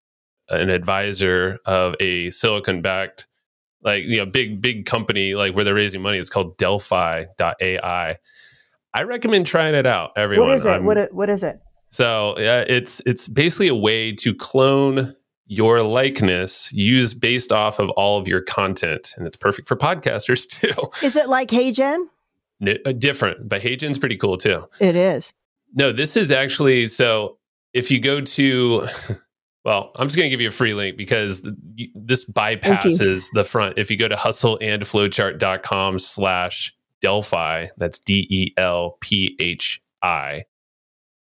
[0.50, 3.28] an advisor of a silicon backed,
[3.84, 6.18] like, you know, big, big company, like where they're raising money.
[6.18, 8.18] It's called Delphi.ai.
[8.92, 10.48] I recommend trying it out, everyone.
[10.48, 10.84] What is it?
[10.84, 11.60] what, what is it?
[11.92, 15.16] So yeah, it's it's basically a way to clone
[15.50, 19.16] your likeness used based off of all of your content.
[19.18, 20.74] And it's perfect for podcasters too.
[21.06, 22.06] Is it like HeyGen?
[22.62, 24.68] No, uh, different, but HeyGen's pretty cool too.
[24.80, 25.34] It is.
[25.74, 27.38] No, this is actually so
[27.74, 28.88] if you go to
[29.66, 31.42] well, I'm just going to give you a free link because
[31.96, 33.78] this bypasses the front.
[33.78, 40.44] If you go to hustleandflowchart.com slash Delphi, that's D E L P H I,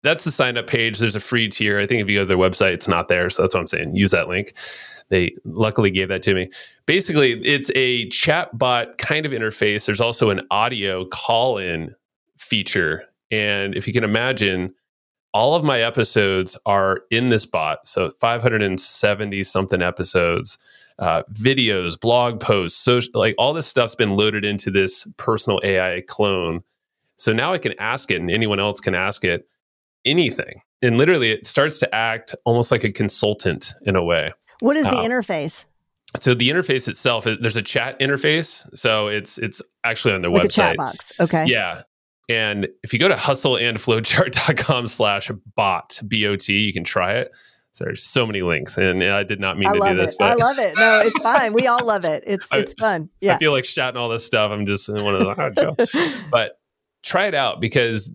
[0.09, 0.98] that's the sign up page.
[0.98, 1.78] There's a free tier.
[1.78, 3.28] I think if you go to their website, it's not there.
[3.30, 3.94] So that's what I'm saying.
[3.94, 4.54] Use that link.
[5.11, 6.50] They luckily gave that to me.
[6.86, 9.86] Basically, it's a chatbot kind of interface.
[9.86, 11.94] There's also an audio call in
[12.38, 13.04] feature.
[13.30, 14.74] And if you can imagine,
[15.32, 17.86] all of my episodes are in this bot.
[17.86, 20.59] So 570 something episodes,
[20.98, 26.02] uh, videos, blog posts, social, like all this stuff's been loaded into this personal AI
[26.06, 26.62] clone.
[27.16, 29.46] So now I can ask it, and anyone else can ask it
[30.05, 30.61] anything.
[30.82, 34.32] And literally, it starts to act almost like a consultant in a way.
[34.61, 35.64] What is the uh, interface?
[36.18, 38.66] So the interface itself, there's a chat interface.
[38.76, 40.55] So it's it's actually on their like website.
[40.55, 41.12] chat box.
[41.20, 41.44] Okay.
[41.46, 41.82] Yeah.
[42.28, 47.30] And if you go to hustleandflowchart.com slash bot, B-O-T, you can try it.
[47.72, 50.14] So there's so many links, and I did not mean I to do this.
[50.14, 50.18] It.
[50.18, 50.74] But I love it.
[50.76, 51.53] No, it's fine.
[51.53, 52.24] We all love it.
[52.26, 53.09] It's it's fun.
[53.20, 53.36] Yeah.
[53.36, 54.51] I feel like shouting all this stuff.
[54.51, 56.59] I'm just one of the, but
[57.05, 58.11] try it out because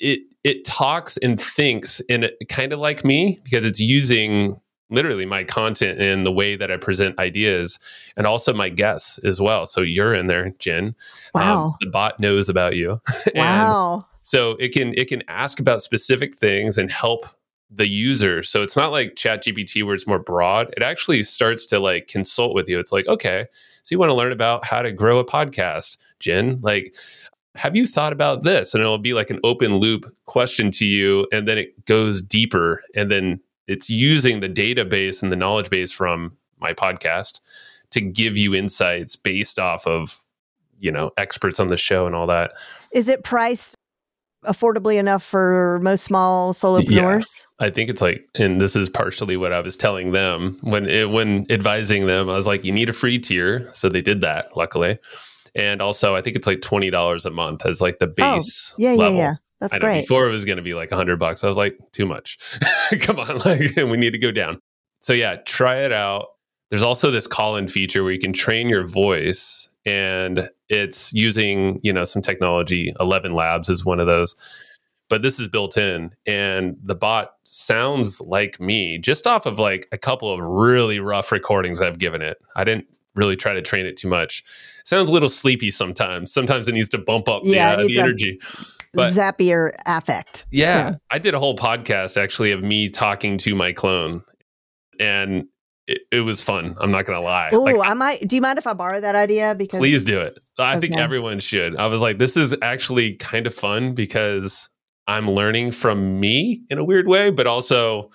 [0.00, 5.26] it it talks and thinks in it kind of like me because it's using literally
[5.26, 7.78] my content and the way that I present ideas
[8.16, 9.66] and also my guests as well.
[9.66, 10.94] So you're in there, Jen.
[11.34, 11.64] Wow.
[11.64, 13.00] Um, the bot knows about you.
[13.34, 14.06] wow.
[14.22, 17.26] So it can it can ask about specific things and help
[17.70, 18.42] the user.
[18.42, 20.72] So it's not like Chat GPT where it's more broad.
[20.76, 22.78] It actually starts to like consult with you.
[22.78, 23.46] It's like, okay,
[23.82, 26.60] so you want to learn about how to grow a podcast, Jen?
[26.62, 26.94] Like,
[27.54, 28.74] have you thought about this?
[28.74, 31.26] And it'll be like an open loop question to you.
[31.32, 32.82] And then it goes deeper.
[32.94, 37.40] And then it's using the database and the knowledge base from my podcast
[37.90, 40.20] to give you insights based off of,
[40.80, 42.52] you know, experts on the show and all that.
[42.92, 43.76] Is it priced
[44.44, 47.44] affordably enough for most small solopreneurs?
[47.60, 50.88] Yeah, I think it's like, and this is partially what I was telling them when
[50.88, 52.28] it, when advising them.
[52.28, 54.56] I was like, you need a free tier, so they did that.
[54.56, 54.98] Luckily,
[55.54, 58.72] and also I think it's like twenty dollars a month as like the oh, base.
[58.72, 59.14] Oh, yeah, level.
[59.14, 59.34] yeah, yeah.
[59.60, 60.00] That's I know great.
[60.02, 61.44] Before it was going to be like a hundred bucks.
[61.44, 62.38] I was like, too much.
[63.00, 64.60] Come on, like we need to go down.
[65.00, 66.26] So yeah, try it out.
[66.70, 71.92] There's also this call-in feature where you can train your voice and it's using you
[71.92, 74.34] know some technology 11 labs is one of those
[75.08, 79.86] but this is built in and the bot sounds like me just off of like
[79.92, 83.86] a couple of really rough recordings i've given it i didn't really try to train
[83.86, 84.42] it too much
[84.80, 87.86] it sounds a little sleepy sometimes sometimes it needs to bump up yeah, the, uh,
[87.86, 88.38] the energy
[88.92, 93.54] but Zapier affect yeah, yeah i did a whole podcast actually of me talking to
[93.54, 94.22] my clone
[95.00, 95.46] and
[95.86, 96.76] it, it, was fun.
[96.80, 97.50] I'm not gonna lie.
[97.52, 98.26] Oh, like, I might.
[98.26, 99.54] Do you mind if I borrow that idea?
[99.54, 100.38] Because please do it.
[100.58, 100.80] I okay.
[100.80, 101.76] think everyone should.
[101.76, 104.70] I was like, this is actually kind of fun because
[105.06, 108.10] I'm learning from me in a weird way, but also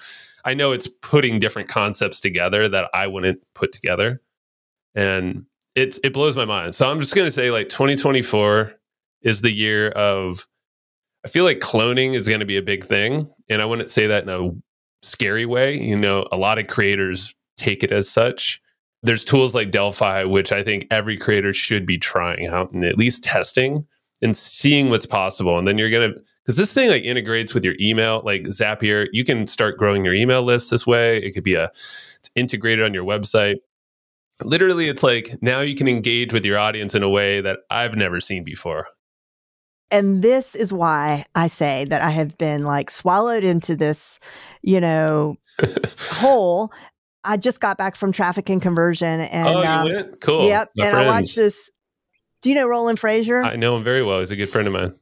[0.46, 4.22] I know it's putting different concepts together that I wouldn't put together,
[4.96, 6.76] and it it blows my mind.
[6.76, 8.74] So I'm just gonna say like 2024
[9.22, 10.48] is the year of.
[11.26, 14.08] I feel like cloning is going to be a big thing, and I wouldn't say
[14.08, 14.52] that in a
[15.06, 15.78] scary way.
[15.78, 18.62] You know, a lot of creators take it as such.
[19.04, 22.98] There's tools like Delphi, which I think every creator should be trying out and at
[22.98, 23.86] least testing
[24.22, 25.58] and seeing what's possible.
[25.58, 29.24] And then you're to, because this thing like integrates with your email, like Zapier, you
[29.24, 31.18] can start growing your email list this way.
[31.18, 31.72] It could be a,
[32.18, 33.58] it's integrated on your website.
[34.44, 37.96] Literally, it's like now you can engage with your audience in a way that I've
[37.96, 38.88] never seen before.
[39.92, 44.20] And this is why I say that I have been like swallowed into this,
[44.62, 45.36] you know,
[46.00, 46.72] hole
[47.24, 50.46] I just got back from traffic and conversion, and oh, you um, went cool.
[50.46, 51.08] Yep, My and friends.
[51.08, 51.70] I watched this.
[52.42, 53.46] Do you know Roland Frasier?
[53.46, 54.20] I know him very well.
[54.20, 54.94] He's a good friend of mine.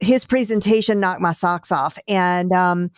[0.00, 2.90] His presentation knocked my socks off, and um,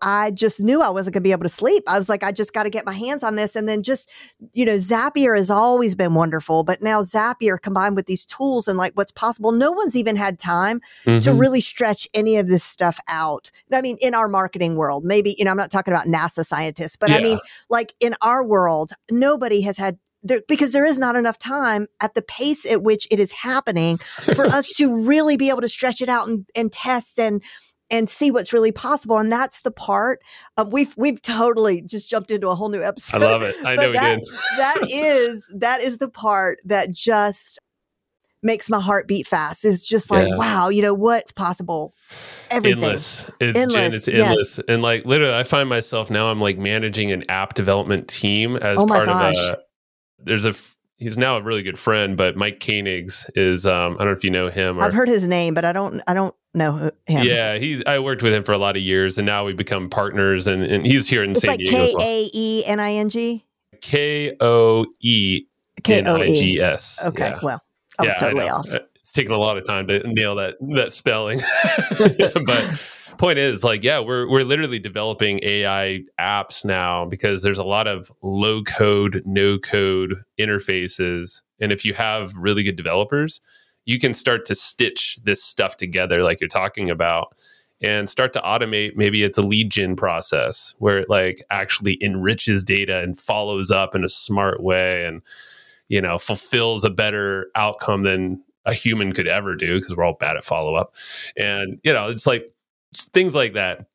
[0.00, 1.82] I just knew I wasn't going to be able to sleep.
[1.86, 3.56] I was like, I just got to get my hands on this.
[3.56, 4.08] And then just,
[4.52, 8.78] you know, Zapier has always been wonderful, but now Zapier combined with these tools and
[8.78, 11.18] like what's possible, no one's even had time mm-hmm.
[11.20, 13.50] to really stretch any of this stuff out.
[13.72, 16.96] I mean, in our marketing world, maybe, you know, I'm not talking about NASA scientists,
[16.96, 17.16] but yeah.
[17.16, 17.38] I mean,
[17.68, 22.14] like in our world, nobody has had there, because there is not enough time at
[22.14, 23.98] the pace at which it is happening
[24.34, 27.42] for us to really be able to stretch it out and, and test and
[27.90, 29.18] and see what's really possible.
[29.18, 30.20] And that's the part
[30.56, 33.22] um, we've we've totally just jumped into a whole new episode.
[33.22, 33.56] I love it.
[33.64, 34.34] I know that, we did.
[34.58, 37.58] that is that is the part that just
[38.42, 39.64] makes my heart beat fast.
[39.64, 40.36] Is just like, yeah.
[40.36, 41.94] wow, you know what's possible.
[42.50, 42.82] Everything.
[42.82, 43.30] Endless.
[43.40, 43.82] It's endless.
[43.82, 44.58] Jen, it's endless.
[44.58, 44.60] Yes.
[44.68, 48.78] And like literally I find myself now I'm like managing an app development team as
[48.78, 49.36] oh part gosh.
[49.36, 49.58] of a
[50.20, 50.54] there's a
[50.98, 54.24] he's now a really good friend, but Mike Koenigs is um, I don't know if
[54.24, 54.78] you know him.
[54.78, 57.24] Or, I've heard his name, but I don't I don't know uh, him.
[57.24, 59.88] Yeah, he's I worked with him for a lot of years, and now we become
[59.88, 60.46] partners.
[60.46, 61.76] And, and he's here in it's San like Diego.
[61.76, 63.44] K A E N I N G.
[63.80, 65.44] K O E
[65.86, 67.00] N I G S.
[67.04, 67.38] Okay, yeah.
[67.42, 67.62] well,
[67.98, 68.68] I was yeah, totally off.
[68.70, 71.40] Uh, it's taken a lot of time to nail that that spelling,
[72.44, 72.80] but
[73.18, 77.88] point is like yeah we're we're literally developing ai apps now because there's a lot
[77.88, 83.40] of low code no code interfaces and if you have really good developers
[83.88, 87.34] you can start to stitch this stuff together like you're talking about
[87.80, 92.64] and start to automate maybe it's a lead gen process where it like actually enriches
[92.64, 95.22] data and follows up in a smart way and
[95.88, 100.16] you know fulfills a better outcome than a human could ever do because we're all
[100.20, 100.94] bad at follow up
[101.36, 102.52] and you know it's like
[102.96, 103.86] things like that.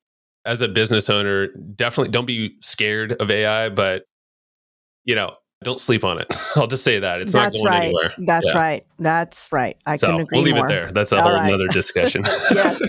[0.46, 4.04] As a business owner, definitely don't be scared of AI, but
[5.06, 6.28] you know, don't sleep on it.
[6.55, 7.84] I'll just say that it's That's not going right.
[7.86, 8.14] anywhere.
[8.20, 8.57] That's yeah.
[8.57, 8.86] right.
[8.99, 9.78] That's right.
[9.86, 10.68] I so can agree We'll leave more.
[10.68, 10.91] it there.
[10.91, 11.53] That's a All whole right.
[11.53, 12.24] other discussion.
[12.51, 12.82] yes.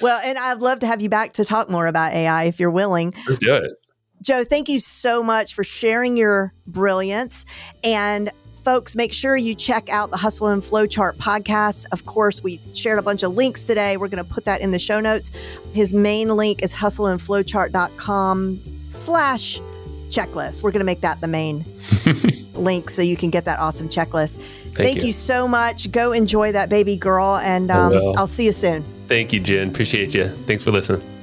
[0.00, 2.70] Well, and I'd love to have you back to talk more about AI if you're
[2.70, 3.14] willing.
[3.26, 3.72] Let's do it.
[4.22, 7.44] Joe, thank you so much for sharing your brilliance
[7.84, 8.30] and
[8.66, 11.86] folks, make sure you check out the Hustle and Flowchart podcast.
[11.92, 13.96] Of course, we shared a bunch of links today.
[13.96, 15.30] We're going to put that in the show notes.
[15.72, 19.60] His main link is hustleandflowchart.com slash
[20.10, 20.62] checklist.
[20.62, 21.64] We're going to make that the main
[22.54, 24.36] link so you can get that awesome checklist.
[24.36, 25.06] Thank, Thank you.
[25.06, 25.12] you.
[25.12, 25.90] so much.
[25.90, 28.82] Go enjoy that baby girl, and um, I'll see you soon.
[29.08, 29.68] Thank you, Jen.
[29.68, 30.28] Appreciate you.
[30.28, 31.15] Thanks for listening.